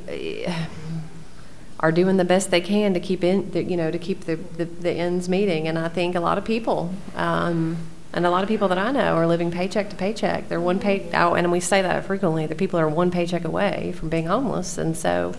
are 1.80 1.91
doing 1.91 2.17
the 2.17 2.26
best 2.26 2.52
they 2.52 2.62
can 2.62 2.93
to 2.93 3.00
keep 3.00 3.24
in, 3.24 3.52
you 3.54 3.78
know, 3.78 3.89
to 3.89 3.98
keep 3.98 4.22
the, 4.22 4.36
the, 4.36 4.65
the 4.65 4.91
ends 4.91 5.30
meeting. 5.30 5.67
And 5.67 5.80
I 5.80 5.88
think 5.88 6.15
a 6.15 6.19
lot 6.19 6.38
of 6.38 6.43
people, 6.43 6.93
um, 7.15 7.78
and 8.13 8.26
a 8.26 8.30
lot 8.30 8.43
of 8.43 8.50
people 8.50 8.67
that 8.67 8.78
I 8.78 8.91
know 8.91 9.15
are 9.15 9.28
living 9.28 9.52
paycheck 9.52 9.89
to 9.89 9.95
paycheck. 9.95 10.50
They're 10.50 10.62
one 10.62 10.80
pay, 10.80 11.10
oh, 11.13 11.36
and 11.36 11.52
we 11.52 11.60
say 11.60 11.82
that 11.82 12.06
frequently. 12.06 12.45
The 12.48 12.56
people 12.56 12.80
are 12.80 12.89
one 12.89 13.12
paycheck 13.12 13.45
away 13.45 13.93
from 13.95 14.10
being 14.10 14.26
homeless, 14.26 14.78
and 14.78 14.98
so 14.98 15.36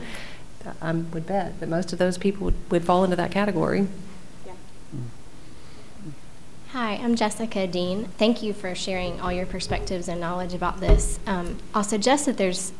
I 0.81 0.93
would 0.93 1.27
bet 1.27 1.59
that 1.61 1.69
most 1.69 1.93
of 1.93 1.99
those 1.99 2.19
people 2.19 2.45
would, 2.47 2.71
would 2.71 2.85
fall 2.85 3.05
into 3.05 3.17
that 3.17 3.31
category. 3.31 3.89
Hi, 6.73 6.93
I'm 7.03 7.17
Jessica 7.17 7.67
Dean. 7.67 8.05
Thank 8.17 8.45
you 8.45 8.53
for 8.53 8.77
sharing 8.77 9.21
all 9.21 9.33
your 9.33 9.47
perspectives 9.47 10.07
and 10.07 10.21
knowledge 10.21 10.55
about 10.55 10.79
this. 10.79 11.19
Um, 11.27 11.59
I'll 11.75 11.83
suggest 11.83 12.27
that 12.27 12.37
there's 12.37 12.73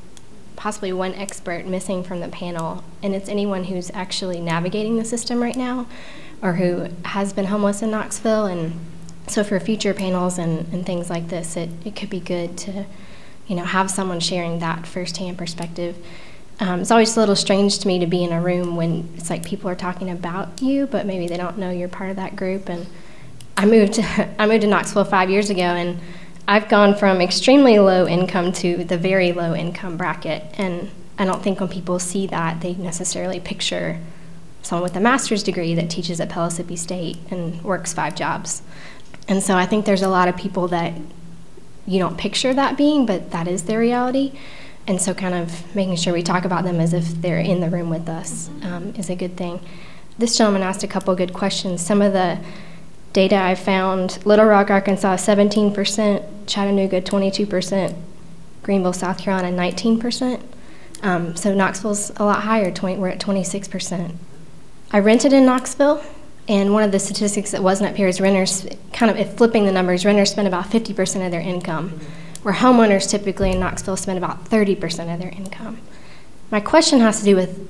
possibly 0.55 0.93
one 0.93 1.13
expert 1.15 1.67
missing 1.67 2.05
from 2.05 2.21
the 2.21 2.29
panel, 2.29 2.85
and 3.03 3.17
it's 3.17 3.29
anyone 3.29 3.65
who's 3.65 3.91
actually 3.93 4.41
navigating 4.41 4.97
the 4.97 5.05
system 5.05 5.43
right 5.43 5.57
now 5.57 5.89
or 6.41 6.53
who 6.55 6.89
has 7.07 7.33
been 7.33 7.47
homeless 7.47 7.83
in 7.83 7.91
Knoxville. 7.91 8.47
And 8.47 8.79
so 9.31 9.45
for 9.45 9.59
future 9.61 9.95
panels 9.95 10.39
and, 10.39 10.73
and 10.73 10.85
things 10.85 11.09
like 11.11 11.29
this, 11.29 11.57
it, 11.57 11.71
it 11.85 11.97
could 11.97 12.11
be 12.11 12.21
good 12.21 12.57
to 12.59 12.87
you 13.51 13.57
know, 13.57 13.65
have 13.65 13.91
someone 13.91 14.21
sharing 14.21 14.61
that 14.61 14.87
firsthand 14.87 15.37
perspective. 15.37 15.97
Um, 16.61 16.81
it's 16.81 16.93
always 16.93 17.17
a 17.17 17.21
little 17.21 17.35
strange 17.35 17.81
to 17.81 17.89
me 17.89 17.99
to 17.99 18.07
be 18.07 18.23
in 18.23 18.33
a 18.33 18.41
room 18.41 18.77
when 18.77 19.13
it's 19.17 19.29
like 19.29 19.45
people 19.45 19.69
are 19.69 19.75
talking 19.75 20.09
about 20.09 20.63
you, 20.63 20.87
but 20.87 21.05
maybe 21.05 21.27
they 21.27 21.37
don't 21.37 21.59
know 21.59 21.69
you're 21.69 21.89
part 21.89 22.11
of 22.11 22.17
that 22.17 22.37
group. 22.37 22.69
And 22.69 22.87
I 23.57 23.67
moved 23.67 23.95
to, 23.95 24.03
I 24.39 24.47
moved 24.47 24.63
to 24.63 24.69
Knoxville 24.69 25.05
five 25.05 25.31
years 25.31 25.51
ago, 25.51 25.63
and 25.63 25.99
I've 26.47 26.69
gone 26.69 26.95
from 26.95 27.21
extremely 27.21 27.81
low 27.81 28.07
income 28.07 28.53
to 28.53 28.85
the 28.85 28.97
very 28.97 29.33
low 29.33 29.53
income 29.53 29.97
bracket. 29.97 30.45
And 30.57 30.89
I 31.19 31.25
don't 31.25 31.43
think 31.43 31.59
when 31.59 31.69
people 31.69 31.99
see 31.99 32.29
that, 32.29 32.61
they 32.61 32.75
necessarily 32.75 33.41
picture 33.41 33.99
someone 34.63 34.85
with 34.85 34.95
a 34.95 35.01
master's 35.01 35.43
degree 35.43 35.75
that 35.75 35.91
teaches 35.91 36.21
at 36.21 36.29
Pellissippi 36.29 36.77
State 36.77 37.19
and 37.33 37.61
works 37.65 37.93
five 37.93 38.15
jobs. 38.15 38.63
And 39.31 39.43
so 39.43 39.55
I 39.57 39.65
think 39.65 39.87
there's 39.87 40.03
a 40.03 40.09
lot 40.09 40.29
of 40.29 40.37
people 40.37 40.69
that 40.69 40.93
you 41.87 41.99
don't 41.99 42.19
picture 42.19 42.53
that 42.53 42.77
being, 42.77 43.07
but 43.07 43.31
that 43.31 43.47
is 43.49 43.63
their 43.63 43.79
reality. 43.79 44.33
And 44.87 45.01
so, 45.01 45.15
kind 45.15 45.35
of 45.35 45.75
making 45.75 45.97
sure 45.97 46.13
we 46.13 46.23
talk 46.23 46.45
about 46.45 46.65
them 46.65 46.81
as 46.81 46.93
if 46.93 47.23
they're 47.23 47.39
in 47.39 47.61
the 47.61 47.71
room 47.71 47.91
with 47.91 48.09
us 48.09 48.51
um, 48.63 48.93
is 48.97 49.09
a 49.09 49.15
good 49.15 49.37
thing. 49.37 49.61
This 50.19 50.37
gentleman 50.37 50.63
asked 50.63 50.83
a 50.83 50.89
couple 50.89 51.15
good 51.15 51.33
questions. 51.33 51.81
Some 51.81 52.03
of 52.03 52.13
the 52.13 52.41
data 53.13 53.37
I 53.37 53.55
found 53.55 54.19
Little 54.27 54.47
Rock, 54.47 54.69
Arkansas, 54.69 55.17
17%, 55.17 56.47
Chattanooga, 56.47 57.01
22%, 57.01 57.97
Greenville, 58.63 58.93
South 58.93 59.19
Carolina, 59.19 59.57
19%. 59.57 60.43
Um, 61.03 61.37
so 61.37 61.55
Knoxville's 61.55 62.11
a 62.17 62.25
lot 62.25 62.43
higher, 62.43 62.71
20, 62.71 62.99
we're 62.99 63.09
at 63.09 63.21
26%. 63.21 64.15
I 64.93 64.99
rented 64.99 65.33
in 65.33 65.47
Knoxville, 65.47 66.03
and 66.51 66.75
one 66.75 66.83
of 66.83 66.93
the 66.93 66.99
statistics 66.99 67.53
that 67.53 67.63
wasn't 67.63 67.89
up 67.89 67.97
here 67.97 68.09
is 68.09 68.21
renters, 68.21 68.67
kind 68.93 69.17
of 69.17 69.37
flipping 69.37 69.65
the 69.65 69.73
numbers, 69.73 70.05
renters 70.05 70.33
spend 70.33 70.47
about 70.47 70.67
50% 70.67 71.25
of 71.25 71.31
their 71.31 71.41
income, 71.41 72.01
where 72.43 72.53
homeowners 72.53 73.09
typically 73.09 73.53
in 73.53 73.61
Knoxville 73.61 73.97
spend 73.97 74.19
about 74.19 74.45
30% 74.47 75.15
of 75.15 75.19
their 75.19 75.31
income. 75.31 75.79
My 76.51 76.61
question 76.61 77.01
has 77.01 77.21
to 77.21 77.25
do 77.25 77.37
with 77.37 77.69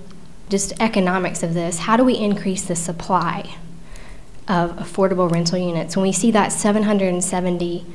just 0.48 0.72
economics 0.80 1.44
of 1.44 1.54
this. 1.54 1.80
How 1.80 1.96
do 1.96 2.04
we 2.04 2.16
increase 2.16 2.62
the 2.62 2.74
supply? 2.74 3.54
of 4.50 4.72
affordable 4.72 5.30
rental 5.30 5.56
units. 5.56 5.96
When 5.96 6.02
we 6.02 6.10
see 6.10 6.32
that 6.32 6.50
770 6.50 7.86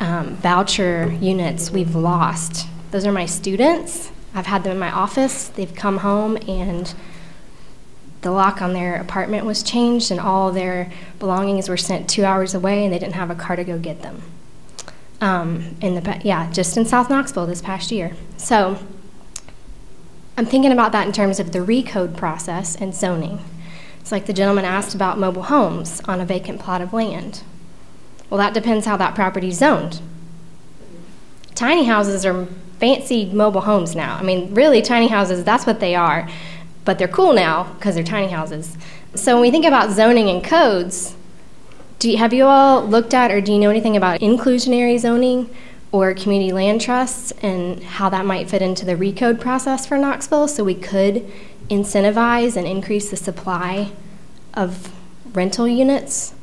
um, 0.00 0.36
voucher 0.36 1.12
units 1.20 1.70
we've 1.70 1.94
lost, 1.94 2.66
those 2.90 3.04
are 3.04 3.12
my 3.12 3.26
students. 3.26 4.10
I've 4.34 4.46
had 4.46 4.64
them 4.64 4.72
in 4.72 4.78
my 4.78 4.90
office. 4.90 5.48
They've 5.48 5.74
come 5.74 5.98
home 5.98 6.38
and 6.48 6.94
the 8.22 8.30
lock 8.30 8.62
on 8.62 8.72
their 8.72 8.96
apartment 9.00 9.44
was 9.44 9.62
changed 9.62 10.10
and 10.10 10.18
all 10.18 10.52
their 10.52 10.90
belongings 11.18 11.68
were 11.68 11.76
sent 11.76 12.08
two 12.08 12.24
hours 12.24 12.54
away 12.54 12.84
and 12.84 12.92
they 12.92 12.98
didn't 12.98 13.14
have 13.14 13.30
a 13.30 13.34
car 13.34 13.56
to 13.56 13.64
go 13.64 13.78
get 13.78 14.02
them. 14.02 14.22
Um, 15.20 15.76
in 15.80 15.94
the 15.94 16.20
yeah, 16.24 16.50
just 16.50 16.76
in 16.76 16.84
South 16.84 17.10
Knoxville 17.10 17.46
this 17.46 17.62
past 17.62 17.92
year. 17.92 18.12
So 18.36 18.78
I'm 20.36 20.46
thinking 20.46 20.72
about 20.72 20.92
that 20.92 21.06
in 21.06 21.12
terms 21.12 21.38
of 21.38 21.52
the 21.52 21.60
recode 21.60 22.16
process 22.16 22.74
and 22.74 22.94
zoning. 22.94 23.40
It's 24.00 24.10
like 24.10 24.26
the 24.26 24.32
gentleman 24.32 24.64
asked 24.64 24.94
about 24.94 25.18
mobile 25.18 25.44
homes 25.44 26.00
on 26.06 26.20
a 26.20 26.24
vacant 26.24 26.60
plot 26.60 26.80
of 26.80 26.92
land. 26.92 27.42
Well, 28.30 28.38
that 28.38 28.54
depends 28.54 28.86
how 28.86 28.96
that 28.96 29.14
property 29.14 29.48
is 29.48 29.58
zoned. 29.58 30.00
Tiny 31.54 31.84
houses 31.84 32.24
are 32.24 32.46
fancy 32.80 33.26
mobile 33.26 33.60
homes 33.60 33.94
now. 33.94 34.16
I 34.16 34.22
mean, 34.22 34.54
really, 34.54 34.82
tiny 34.82 35.08
houses, 35.08 35.44
that's 35.44 35.66
what 35.66 35.80
they 35.80 35.94
are. 35.94 36.28
But 36.84 36.98
they're 36.98 37.08
cool 37.08 37.32
now 37.32 37.72
because 37.74 37.94
they're 37.94 38.04
tiny 38.04 38.30
houses. 38.30 38.76
So 39.14 39.34
when 39.34 39.42
we 39.42 39.50
think 39.50 39.64
about 39.64 39.90
zoning 39.90 40.28
and 40.28 40.42
codes, 40.42 41.14
you, 42.02 42.16
have 42.16 42.32
you 42.32 42.44
all 42.44 42.84
looked 42.84 43.14
at 43.14 43.30
or 43.30 43.40
do 43.40 43.52
you 43.52 43.58
know 43.58 43.70
anything 43.70 43.96
about 43.96 44.20
inclusionary 44.20 44.98
zoning 44.98 45.48
or 45.92 46.14
community 46.14 46.52
land 46.52 46.80
trusts 46.80 47.32
and 47.42 47.82
how 47.82 48.08
that 48.08 48.24
might 48.24 48.48
fit 48.48 48.62
into 48.62 48.84
the 48.84 48.94
recode 48.94 49.38
process 49.38 49.86
for 49.86 49.98
Knoxville 49.98 50.48
so 50.48 50.64
we 50.64 50.74
could 50.74 51.30
incentivize 51.68 52.56
and 52.56 52.66
increase 52.66 53.10
the 53.10 53.16
supply 53.16 53.92
of 54.54 54.92
rental 55.32 55.68
units? 55.68 56.34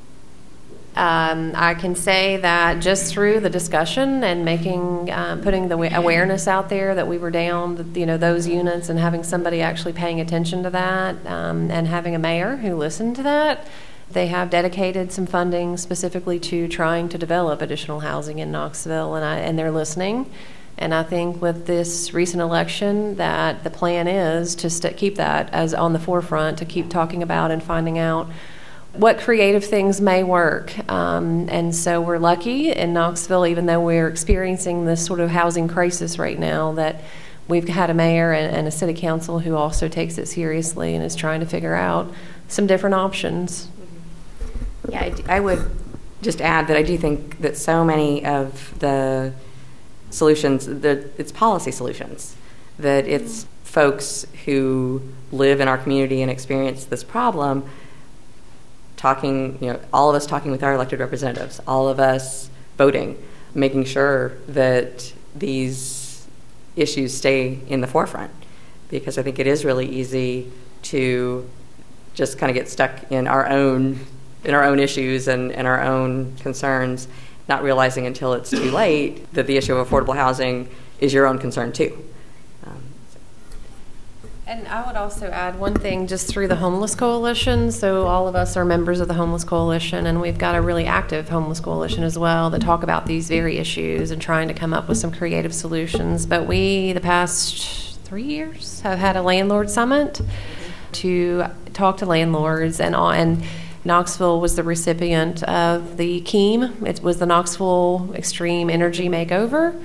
Um, 0.96 1.54
I 1.56 1.76
can 1.76 1.96
say 1.96 2.38
that 2.38 2.82
just 2.82 3.14
through 3.14 3.40
the 3.40 3.50
discussion 3.50 4.24
and 4.24 4.44
making, 4.44 5.10
um, 5.12 5.42
putting 5.42 5.70
the 5.70 5.96
awareness 5.96 6.48
out 6.48 6.70
there 6.70 6.94
that 6.96 7.08
we 7.08 7.18
were 7.18 7.32
down, 7.32 7.94
you 7.96 8.06
know, 8.06 8.18
those 8.18 8.48
units 8.48 8.90
and 8.90 9.00
having 9.00 9.24
somebody 9.24 9.62
actually 9.62 9.94
paying 9.94 10.20
attention 10.20 10.64
to 10.64 10.70
that 10.72 11.26
um, 11.26 11.72
and 11.72 11.88
having 11.88 12.16
a 12.16 12.20
mayor 12.20 12.58
who 12.58 12.76
listened 12.76 13.16
to 13.18 13.24
that 13.24 13.66
they 14.12 14.28
have 14.28 14.50
dedicated 14.50 15.12
some 15.12 15.26
funding 15.26 15.78
specifically 15.78 16.40
to 16.40 16.68
trying 16.68 17.10
to 17.10 17.18
develop 17.18 17.62
additional 17.62 18.00
housing 18.00 18.40
in 18.40 18.52
Knoxville, 18.52 19.16
and, 19.16 19.24
I, 19.24 19.38
and 19.38 19.58
they're 19.58 19.72
listening. 19.72 20.32
And 20.78 20.94
I 20.94 21.04
think 21.04 21.42
with 21.42 21.68
this 21.68 22.14
recent 22.14 22.42
election, 22.42 23.16
that 23.16 23.64
the 23.64 23.70
plan 23.70 24.08
is 24.08 24.56
to 24.56 24.70
st- 24.70 24.98
keep 24.98 25.16
that 25.16 25.54
as 25.54 25.74
on 25.74 25.94
the 25.94 26.00
forefront, 26.00 26.58
to 26.60 26.66
keep 26.66 26.90
talking 26.90 27.22
about 27.22 27.52
and 27.52 27.62
finding 27.62 28.00
out 28.00 28.30
what 28.94 29.20
creative 29.20 29.64
things 29.64 30.02
may 30.02 30.24
work. 30.24 30.74
Um, 30.90 31.48
and 31.50 31.76
so 31.76 32.02
we're 32.02 32.18
lucky 32.18 32.72
in 32.72 32.94
Knoxville, 32.94 33.46
even 33.46 33.66
though 33.66 33.80
we're 33.80 34.08
experiencing 34.08 34.86
this 34.86 35.06
sort 35.06 35.20
of 35.20 35.30
housing 35.30 35.68
crisis 35.68 36.18
right 36.18 36.40
now, 36.40 36.74
that 36.74 37.02
we've 37.48 37.68
had 37.68 37.90
a 37.90 37.94
mayor 37.94 38.32
and, 38.32 38.56
and 38.56 38.68
a 38.68 38.72
city 38.72 38.94
council 38.94 39.40
who 39.40 39.56
also 39.56 39.88
takes 39.88 40.18
it 40.18 40.28
seriously 40.28 40.96
and 40.96 41.04
is 41.04 41.16
trying 41.16 41.40
to 41.40 41.46
figure 41.46 41.76
out 41.76 42.12
some 42.48 42.68
different 42.68 42.96
options. 42.96 43.70
Yeah, 44.90 45.02
I, 45.02 45.38
I 45.38 45.40
would 45.40 45.70
just 46.22 46.42
add 46.42 46.68
that 46.68 46.76
I 46.76 46.84
do 46.84 46.98
think 46.98 47.40
that 47.42 47.58
so 47.58 47.86
many 47.86 48.26
of 48.26 48.78
the 48.80 49.34
solutions, 50.10 50.66
that 50.66 51.06
it's 51.18 51.32
policy 51.32 51.72
solutions, 51.72 52.36
that 52.80 53.08
it's 53.08 53.46
folks 53.64 54.26
who 54.46 55.02
live 55.32 55.62
in 55.62 55.68
our 55.68 55.78
community 55.78 56.22
and 56.24 56.32
experience 56.32 56.86
this 56.86 57.04
problem 57.04 57.70
talking, 59.00 59.58
you 59.62 59.72
know, 59.72 59.80
all 59.94 60.10
of 60.10 60.16
us 60.16 60.26
talking 60.26 60.52
with 60.52 60.62
our 60.62 60.74
elected 60.74 61.00
representatives, 61.00 61.62
all 61.66 61.88
of 61.88 62.02
us 62.02 62.50
voting, 62.78 63.18
making 63.56 63.86
sure 63.86 64.34
that 64.50 65.14
these 65.34 66.28
issues 66.76 67.16
stay 67.16 67.60
in 67.70 67.80
the 67.80 67.88
forefront. 67.88 68.30
Because 68.90 69.18
I 69.18 69.24
think 69.24 69.40
it 69.40 69.48
is 69.48 69.64
really 69.64 69.88
easy 69.88 70.52
to 70.84 71.50
just 72.14 72.38
kind 72.38 72.50
of 72.50 72.56
get 72.56 72.68
stuck 72.68 73.10
in 73.10 73.26
our 73.26 73.48
own 73.48 74.06
in 74.44 74.54
our 74.54 74.64
own 74.64 74.80
issues 74.80 75.28
and, 75.28 75.52
and 75.52 75.68
our 75.68 75.82
own 75.82 76.36
concerns, 76.38 77.08
not 77.48 77.64
realizing 77.64 78.06
until 78.06 78.34
it's 78.34 78.50
too 78.50 78.72
late 78.72 79.32
that 79.34 79.48
the 79.48 79.56
issue 79.58 79.76
of 79.76 79.88
affordable 79.88 80.16
housing 80.16 80.70
is 81.00 81.14
your 81.14 81.26
own 81.26 81.38
concern 81.38 81.72
too. 81.72 82.06
And 84.50 84.68
I 84.68 84.84
would 84.88 84.96
also 84.96 85.28
add 85.28 85.60
one 85.60 85.76
thing 85.76 86.08
just 86.08 86.28
through 86.28 86.48
the 86.48 86.56
Homeless 86.56 86.96
Coalition. 86.96 87.72
So, 87.72 88.08
all 88.08 88.28
of 88.28 88.36
us 88.36 88.58
are 88.58 88.66
members 88.66 89.00
of 89.00 89.08
the 89.08 89.14
Homeless 89.14 89.44
Coalition, 89.44 90.08
and 90.08 90.20
we've 90.20 90.40
got 90.40 90.56
a 90.56 90.62
really 90.62 90.88
active 90.88 91.30
Homeless 91.30 91.60
Coalition 91.60 92.04
as 92.04 92.18
well 92.18 92.50
that 92.50 92.60
talk 92.60 92.82
about 92.82 93.06
these 93.06 93.28
very 93.28 93.60
issues 93.60 94.10
and 94.10 94.20
trying 94.20 94.48
to 94.48 94.56
come 94.56 94.74
up 94.74 94.90
with 94.90 94.98
some 94.98 95.12
creative 95.12 95.54
solutions. 95.54 96.26
But 96.26 96.48
we, 96.48 96.94
the 96.94 97.00
past 97.00 98.00
three 98.06 98.24
years, 98.24 98.82
have 98.82 98.98
had 98.98 99.16
a 99.16 99.22
landlord 99.22 99.70
summit 99.70 100.20
to 100.94 101.46
talk 101.74 101.98
to 101.98 102.08
landlords 102.08 102.80
and, 102.80 102.96
uh, 102.96 103.10
and 103.10 103.44
Knoxville 103.86 104.42
was 104.42 104.56
the 104.56 104.64
recipient 104.64 105.44
of 105.44 105.98
the 105.98 106.22
KEEM. 106.22 106.88
It 106.88 107.04
was 107.04 107.20
the 107.20 107.28
Knoxville 107.28 108.14
Extreme 108.16 108.72
Energy 108.72 109.10
Makeover. 109.10 109.80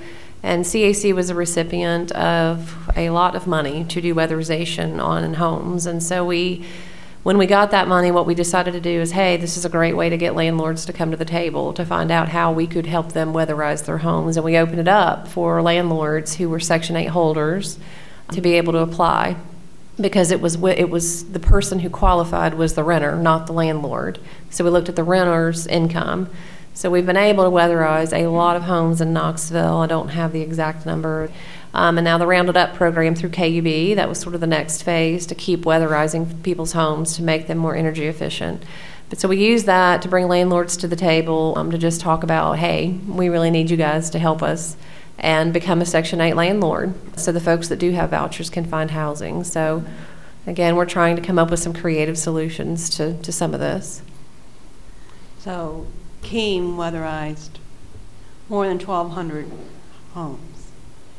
And 0.45 0.63
CAC 0.63 1.11
was 1.15 1.31
a 1.31 1.35
recipient 1.35 2.11
of 2.11 2.87
a 2.95 3.09
lot 3.09 3.35
of 3.35 3.47
money 3.47 3.83
to 3.85 3.99
do 3.99 4.13
weatherization 4.13 5.03
on 5.03 5.33
homes. 5.33 5.87
And 5.87 6.03
so 6.03 6.23
we, 6.23 6.63
when 7.23 7.39
we 7.39 7.47
got 7.47 7.71
that 7.71 7.87
money, 7.87 8.11
what 8.11 8.27
we 8.27 8.35
decided 8.35 8.73
to 8.73 8.79
do 8.79 9.01
is, 9.01 9.13
hey, 9.13 9.37
this 9.37 9.57
is 9.57 9.65
a 9.65 9.69
great 9.69 9.95
way 9.95 10.07
to 10.07 10.17
get 10.17 10.35
landlords 10.35 10.85
to 10.85 10.93
come 10.93 11.09
to 11.09 11.17
the 11.17 11.25
table 11.25 11.73
to 11.73 11.83
find 11.83 12.11
out 12.11 12.29
how 12.29 12.51
we 12.51 12.67
could 12.67 12.85
help 12.85 13.13
them 13.13 13.33
weatherize 13.33 13.85
their 13.87 13.97
homes. 13.97 14.37
And 14.37 14.45
we 14.45 14.55
opened 14.55 14.81
it 14.81 14.87
up 14.87 15.27
for 15.27 15.63
landlords 15.63 16.35
who 16.35 16.47
were 16.47 16.59
Section 16.59 16.95
8 16.95 17.07
holders 17.07 17.79
to 18.31 18.39
be 18.39 18.53
able 18.53 18.73
to 18.73 18.79
apply 18.79 19.37
because 19.99 20.29
it 20.29 20.41
was 20.41 20.61
it 20.63 20.91
was 20.91 21.31
the 21.31 21.39
person 21.39 21.79
who 21.79 21.89
qualified 21.89 22.53
was 22.53 22.75
the 22.75 22.83
renter, 22.83 23.15
not 23.15 23.47
the 23.47 23.53
landlord. 23.53 24.19
So 24.51 24.63
we 24.63 24.69
looked 24.69 24.89
at 24.89 24.95
the 24.95 25.03
renter's 25.03 25.65
income. 25.65 26.29
So 26.75 26.89
we've 26.89 27.05
been 27.05 27.15
able 27.15 27.45
to 27.45 27.49
weatherize 27.49 28.11
a 28.11 28.27
lot 28.27 28.57
of 28.57 28.63
homes 28.63 28.99
in 28.99 29.13
Knoxville. 29.13 29.77
I 29.77 29.87
don't 29.87 30.09
have 30.09 30.33
the 30.33 30.41
exact 30.41 30.85
number. 30.85 31.31
Um, 31.73 31.97
and 31.97 32.03
now 32.03 32.17
the 32.17 32.27
Rounded 32.27 32.57
Up 32.57 32.73
program 32.73 33.15
through 33.15 33.29
KUB, 33.29 33.95
that 33.95 34.09
was 34.09 34.19
sort 34.19 34.35
of 34.35 34.41
the 34.41 34.47
next 34.47 34.83
phase 34.83 35.25
to 35.27 35.35
keep 35.35 35.61
weatherizing 35.61 36.43
people's 36.43 36.73
homes 36.73 37.15
to 37.15 37.23
make 37.23 37.47
them 37.47 37.59
more 37.59 37.77
energy 37.77 38.07
efficient. 38.07 38.61
But 39.09 39.21
so 39.21 39.29
we 39.29 39.37
use 39.37 39.63
that 39.63 40.01
to 40.01 40.09
bring 40.09 40.27
landlords 40.27 40.75
to 40.77 40.87
the 40.89 40.97
table 40.97 41.53
um, 41.55 41.71
to 41.71 41.77
just 41.77 42.01
talk 42.01 42.23
about, 42.23 42.59
hey, 42.59 42.99
we 43.07 43.29
really 43.29 43.51
need 43.51 43.69
you 43.69 43.77
guys 43.77 44.09
to 44.09 44.19
help 44.19 44.43
us 44.43 44.75
and 45.17 45.53
become 45.53 45.79
a 45.79 45.85
Section 45.85 46.19
8 46.19 46.33
landlord 46.33 46.93
so 47.17 47.31
the 47.31 47.39
folks 47.39 47.69
that 47.69 47.79
do 47.79 47.91
have 47.91 48.09
vouchers 48.09 48.49
can 48.49 48.65
find 48.65 48.91
housing. 48.91 49.45
So, 49.45 49.85
again, 50.45 50.75
we're 50.75 50.85
trying 50.85 51.15
to 51.15 51.21
come 51.21 51.39
up 51.39 51.51
with 51.51 51.61
some 51.61 51.73
creative 51.73 52.17
solutions 52.17 52.89
to, 52.97 53.17
to 53.21 53.31
some 53.31 53.53
of 53.53 53.61
this. 53.61 54.01
So, 55.39 55.87
KEEM 56.25 56.75
weatherized 56.75 57.59
more 58.49 58.67
than 58.67 58.79
1,200 58.79 59.47
homes. 60.13 60.71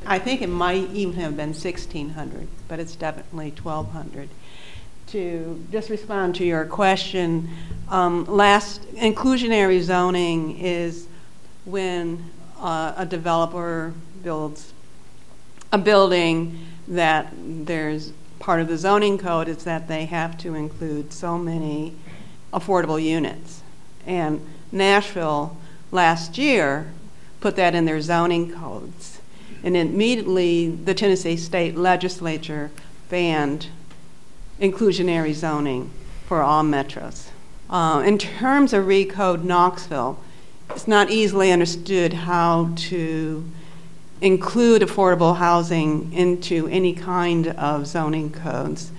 I 0.05 0.19
think 0.19 0.43
it 0.43 0.49
might 0.49 0.91
even 0.91 1.15
have 1.21 1.37
been 1.37 1.51
1,600, 1.51 2.49
but 2.67 2.81
it's 2.81 2.97
definitely 2.97 3.51
1,200. 3.51 4.29
To 5.09 5.65
just 5.71 5.91
respond 5.91 6.35
to 6.37 6.45
your 6.45 6.65
question, 6.65 7.49
um, 7.89 8.25
last 8.27 8.83
inclusionary 8.95 9.81
zoning 9.81 10.59
is 10.59 11.07
when 11.65 12.29
uh, 12.59 12.95
a 12.97 13.07
developer 13.07 13.95
builds 14.25 14.73
a 15.71 15.79
building 15.79 16.59
that 16.89 17.33
there's 17.37 18.13
part 18.41 18.61
of 18.61 18.67
the 18.67 18.77
zoning 18.77 19.19
code 19.19 19.47
is 19.47 19.63
that 19.63 19.87
they 19.87 20.07
have 20.07 20.37
to 20.39 20.57
include 20.57 21.13
so 21.13 21.39
many 21.39 21.95
affordable 22.53 23.01
units. 23.01 23.63
And 24.05 24.45
Nashville 24.77 25.57
last 25.91 26.39
year 26.39 26.93
put 27.41 27.57
that 27.57 27.75
in 27.75 27.85
their 27.85 28.01
zoning 28.01 28.53
codes. 28.53 29.21
And 29.63 29.77
immediately 29.77 30.69
the 30.69 30.95
Tennessee 30.95 31.37
state 31.37 31.77
legislature 31.77 32.71
banned 33.09 33.69
inclusionary 34.61 35.33
zoning 35.33 35.91
for 36.27 36.43
all 36.43 36.63
metros. 36.63 37.29
Uh, 37.69 38.03
in 38.07 38.19
terms 38.19 38.73
of 38.73 38.85
Recode 38.85 39.43
Knoxville, 39.43 40.19
it's 40.71 40.89
not 40.89 41.11
easily 41.11 41.53
understood 41.53 42.13
how 42.13 42.71
to 42.77 43.45
include 44.21 44.83
affordable 44.83 45.37
housing 45.37 46.13
into 46.13 46.69
any 46.69 46.93
kind 46.93 47.49
of 47.49 47.87
zoning 47.87 48.31
codes. 48.31 48.91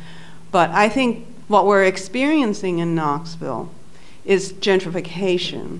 But 0.51 0.69
I 0.71 0.89
think 0.89 1.25
what 1.47 1.65
we're 1.65 1.85
experiencing 1.85 2.79
in 2.79 2.93
Knoxville 2.93 3.69
is 4.27 4.53
gentrification 4.53 5.79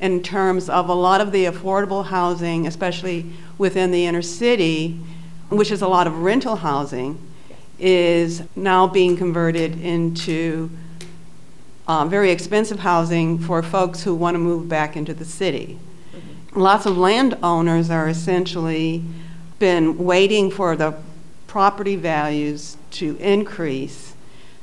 in 0.00 0.22
terms 0.22 0.68
of 0.68 0.88
a 0.88 0.94
lot 0.94 1.20
of 1.22 1.32
the 1.32 1.46
affordable 1.46 2.04
housing, 2.04 2.66
especially 2.66 3.24
within 3.56 3.92
the 3.92 4.04
inner 4.04 4.20
city, 4.20 5.00
which 5.48 5.70
is 5.70 5.80
a 5.80 5.88
lot 5.88 6.06
of 6.06 6.18
rental 6.18 6.56
housing, 6.56 7.18
is 7.78 8.42
now 8.56 8.86
being 8.86 9.16
converted 9.16 9.80
into 9.80 10.68
uh, 11.86 12.04
very 12.04 12.30
expensive 12.30 12.80
housing 12.80 13.38
for 13.38 13.62
folks 13.62 14.02
who 14.02 14.14
want 14.14 14.34
to 14.34 14.38
move 14.38 14.68
back 14.68 14.96
into 14.96 15.14
the 15.14 15.24
city. 15.24 15.78
Mm-hmm. 16.14 16.60
Lots 16.60 16.86
of 16.86 16.98
landowners 16.98 17.88
are 17.88 18.08
essentially 18.08 19.04
been 19.60 19.96
waiting 19.96 20.50
for 20.50 20.74
the 20.74 20.94
property 21.46 21.94
values 21.94 22.76
to 22.90 23.16
increase 23.18 24.14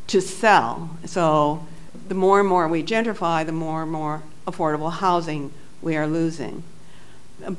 to 0.07 0.21
sell. 0.21 0.97
So 1.05 1.65
the 2.07 2.15
more 2.15 2.39
and 2.39 2.47
more 2.47 2.67
we 2.67 2.83
gentrify, 2.83 3.45
the 3.45 3.51
more 3.51 3.83
and 3.83 3.91
more 3.91 4.23
affordable 4.47 4.91
housing 4.91 5.51
we 5.81 5.95
are 5.95 6.07
losing. 6.07 6.63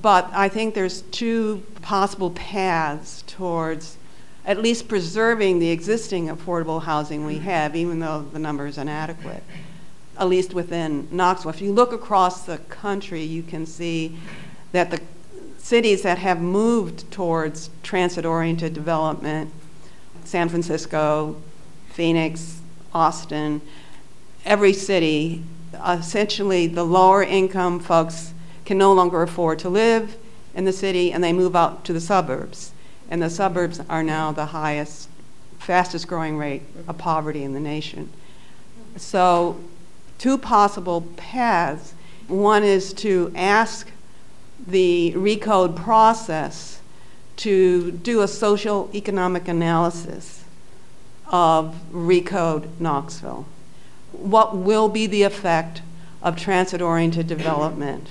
But 0.03 0.31
I 0.33 0.49
think 0.49 0.75
there's 0.75 1.03
two 1.03 1.63
possible 1.83 2.31
paths 2.31 3.23
towards 3.27 3.97
at 4.47 4.59
least 4.59 4.89
preserving 4.89 5.59
the 5.59 5.71
existing 5.71 6.29
affordable 6.29 6.83
housing 6.83 7.25
we 7.25 7.39
have, 7.39 7.75
even 7.75 8.01
though 8.01 8.23
the 8.23 8.39
number 8.39 8.67
is 8.67 8.77
inadequate, 8.77 9.43
at 10.19 10.29
least 10.29 10.53
within 10.53 11.09
Knoxville. 11.11 11.51
If 11.51 11.63
you 11.63 11.73
look 11.73 11.93
across 11.93 12.45
the 12.45 12.59
country, 12.59 13.23
you 13.23 13.43
can 13.43 13.65
see 13.65 14.19
that 14.73 14.91
the 14.91 15.01
cities 15.59 16.03
that 16.03 16.19
have 16.19 16.41
moved 16.41 17.11
towards 17.11 17.71
transit 17.83 18.27
oriented 18.27 18.75
development 18.75 19.51
San 20.25 20.49
Francisco, 20.49 21.37
Phoenix, 21.91 22.61
Austin, 22.95 23.61
every 24.45 24.73
city, 24.73 25.43
essentially 25.87 26.67
the 26.67 26.85
lower 26.85 27.23
income 27.23 27.81
folks 27.81 28.33
can 28.65 28.79
no 28.79 28.93
longer 28.93 29.23
afford 29.23 29.59
to 29.61 29.69
live 29.69 30.17
in 30.55 30.65
the 30.65 30.73
city 30.73 31.13
and 31.13 31.23
they 31.23 31.33
move 31.33 31.57
out 31.57 31.85
to 31.85 31.93
the 31.93 32.01
suburbs. 32.01 32.73
And 33.11 33.23
the 33.23 33.31
suburbs 33.31 33.81
are 33.89 34.03
now 34.03 34.33
the 34.33 34.47
highest, 34.47 35.09
fastest 35.59 36.09
growing 36.09 36.39
rate 36.39 36.63
of 36.89 36.97
poverty 36.99 37.43
in 37.43 37.53
the 37.53 37.61
nation. 37.61 38.11
So, 38.97 39.61
two 40.19 40.39
possible 40.39 41.03
paths. 41.17 41.95
One 42.29 42.65
is 42.65 42.93
to 42.95 43.33
ask 43.35 43.91
the 44.67 45.13
recode 45.17 45.77
process 45.77 46.81
to 47.37 47.91
do 47.91 48.23
a 48.23 48.29
social 48.29 48.89
economic 48.95 49.49
analysis 49.49 50.45
of 51.27 51.77
recode 51.93 52.69
Knoxville. 52.79 53.47
What 54.19 54.57
will 54.57 54.89
be 54.89 55.07
the 55.07 55.23
effect 55.23 55.83
of 56.23 56.37
transit 56.37 56.81
oriented 56.81 57.27
development 57.27 58.09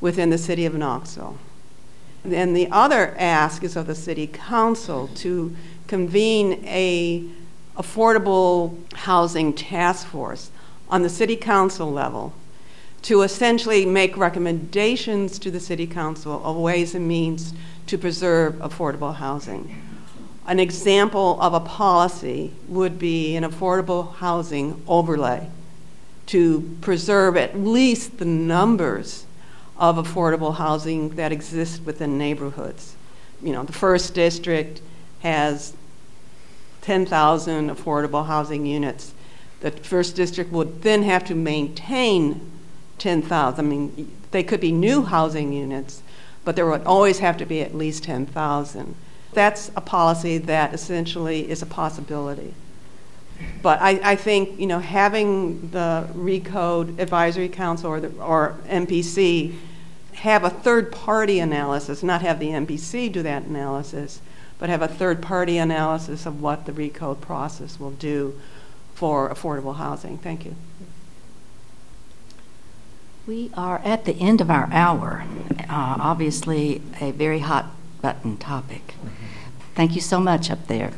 within 0.00 0.30
the 0.30 0.38
city 0.38 0.64
of 0.64 0.74
Knoxville? 0.74 1.38
And 2.24 2.56
the 2.56 2.68
other 2.70 3.14
ask 3.18 3.62
is 3.62 3.76
of 3.76 3.86
the 3.86 3.94
city 3.94 4.26
council 4.26 5.08
to 5.16 5.54
convene 5.86 6.64
a 6.64 7.24
affordable 7.76 8.76
housing 8.94 9.52
task 9.52 10.06
force 10.06 10.50
on 10.88 11.02
the 11.02 11.08
city 11.08 11.36
council 11.36 11.90
level 11.90 12.34
to 13.02 13.22
essentially 13.22 13.86
make 13.86 14.16
recommendations 14.16 15.38
to 15.38 15.50
the 15.50 15.60
city 15.60 15.86
council 15.86 16.44
of 16.44 16.56
ways 16.56 16.94
and 16.94 17.06
means 17.06 17.54
to 17.86 17.96
preserve 17.96 18.54
affordable 18.54 19.14
housing. 19.14 19.87
An 20.48 20.58
example 20.58 21.38
of 21.42 21.52
a 21.52 21.60
policy 21.60 22.52
would 22.68 22.98
be 22.98 23.36
an 23.36 23.44
affordable 23.44 24.14
housing 24.14 24.82
overlay 24.88 25.46
to 26.24 26.74
preserve 26.80 27.36
at 27.36 27.58
least 27.58 28.16
the 28.16 28.24
numbers 28.24 29.26
of 29.76 29.96
affordable 29.96 30.56
housing 30.56 31.10
that 31.16 31.32
exist 31.32 31.82
within 31.84 32.16
neighborhoods. 32.16 32.96
You 33.42 33.52
know, 33.52 33.62
the 33.62 33.74
first 33.74 34.14
district 34.14 34.80
has 35.20 35.74
10,000 36.80 37.68
affordable 37.68 38.26
housing 38.26 38.64
units. 38.64 39.12
The 39.60 39.72
first 39.72 40.16
district 40.16 40.50
would 40.50 40.80
then 40.80 41.02
have 41.02 41.26
to 41.26 41.34
maintain 41.34 42.50
10,000. 42.96 43.62
I 43.62 43.68
mean, 43.68 44.16
they 44.30 44.42
could 44.42 44.60
be 44.60 44.72
new 44.72 45.02
housing 45.02 45.52
units, 45.52 46.02
but 46.42 46.56
there 46.56 46.64
would 46.64 46.84
always 46.84 47.18
have 47.18 47.36
to 47.36 47.44
be 47.44 47.60
at 47.60 47.74
least 47.74 48.04
10,000. 48.04 48.94
That's 49.32 49.70
a 49.76 49.80
policy 49.80 50.38
that 50.38 50.72
essentially 50.72 51.50
is 51.50 51.62
a 51.62 51.66
possibility. 51.66 52.54
But 53.62 53.80
I, 53.80 54.00
I 54.02 54.16
think, 54.16 54.58
you 54.58 54.66
know, 54.66 54.80
having 54.80 55.70
the 55.70 56.08
Recode 56.14 56.98
Advisory 56.98 57.48
Council 57.48 57.90
or, 57.90 58.00
the, 58.00 58.08
or 58.20 58.56
MPC 58.66 59.54
have 60.14 60.42
a 60.42 60.50
third 60.50 60.90
party 60.90 61.38
analysis, 61.38 62.02
not 62.02 62.22
have 62.22 62.40
the 62.40 62.48
MPC 62.48 63.12
do 63.12 63.22
that 63.22 63.44
analysis, 63.44 64.20
but 64.58 64.68
have 64.68 64.82
a 64.82 64.88
third 64.88 65.22
party 65.22 65.58
analysis 65.58 66.26
of 66.26 66.42
what 66.42 66.66
the 66.66 66.72
Recode 66.72 67.20
process 67.20 67.78
will 67.78 67.92
do 67.92 68.40
for 68.94 69.28
affordable 69.30 69.76
housing. 69.76 70.18
Thank 70.18 70.44
you. 70.44 70.56
We 73.26 73.50
are 73.54 73.80
at 73.84 74.04
the 74.06 74.14
end 74.14 74.40
of 74.40 74.50
our 74.50 74.68
hour. 74.72 75.24
Uh, 75.60 75.96
obviously, 76.00 76.82
a 77.00 77.12
very 77.12 77.40
hot 77.40 77.66
button 78.00 78.36
topic. 78.38 78.94
Thank 79.78 79.94
you 79.94 80.00
so 80.00 80.18
much 80.18 80.50
up 80.50 80.66
there. 80.66 80.90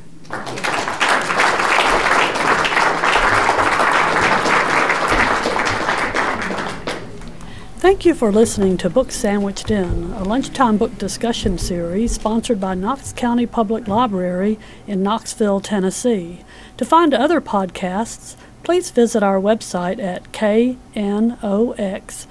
Thank 7.77 8.07
you 8.07 8.15
for 8.15 8.33
listening 8.33 8.79
to 8.79 8.89
Books 8.89 9.17
Sandwiched 9.17 9.71
In, 9.71 10.13
a 10.13 10.25
lunchtime 10.25 10.79
book 10.79 10.97
discussion 10.97 11.59
series 11.59 12.13
sponsored 12.13 12.59
by 12.59 12.75
Knox 12.75 13.13
County 13.13 13.45
Public 13.45 13.87
Library 13.87 14.59
in 14.87 15.03
Knoxville, 15.03 15.61
Tennessee. 15.61 16.41
To 16.79 16.87
find 16.87 17.13
other 17.13 17.43
podcasts, 17.43 18.35
please 18.63 18.91
visit 18.91 19.23
our 19.23 19.39
website 19.39 20.03
at 20.03 20.33
knoxlib.org. 20.33 22.31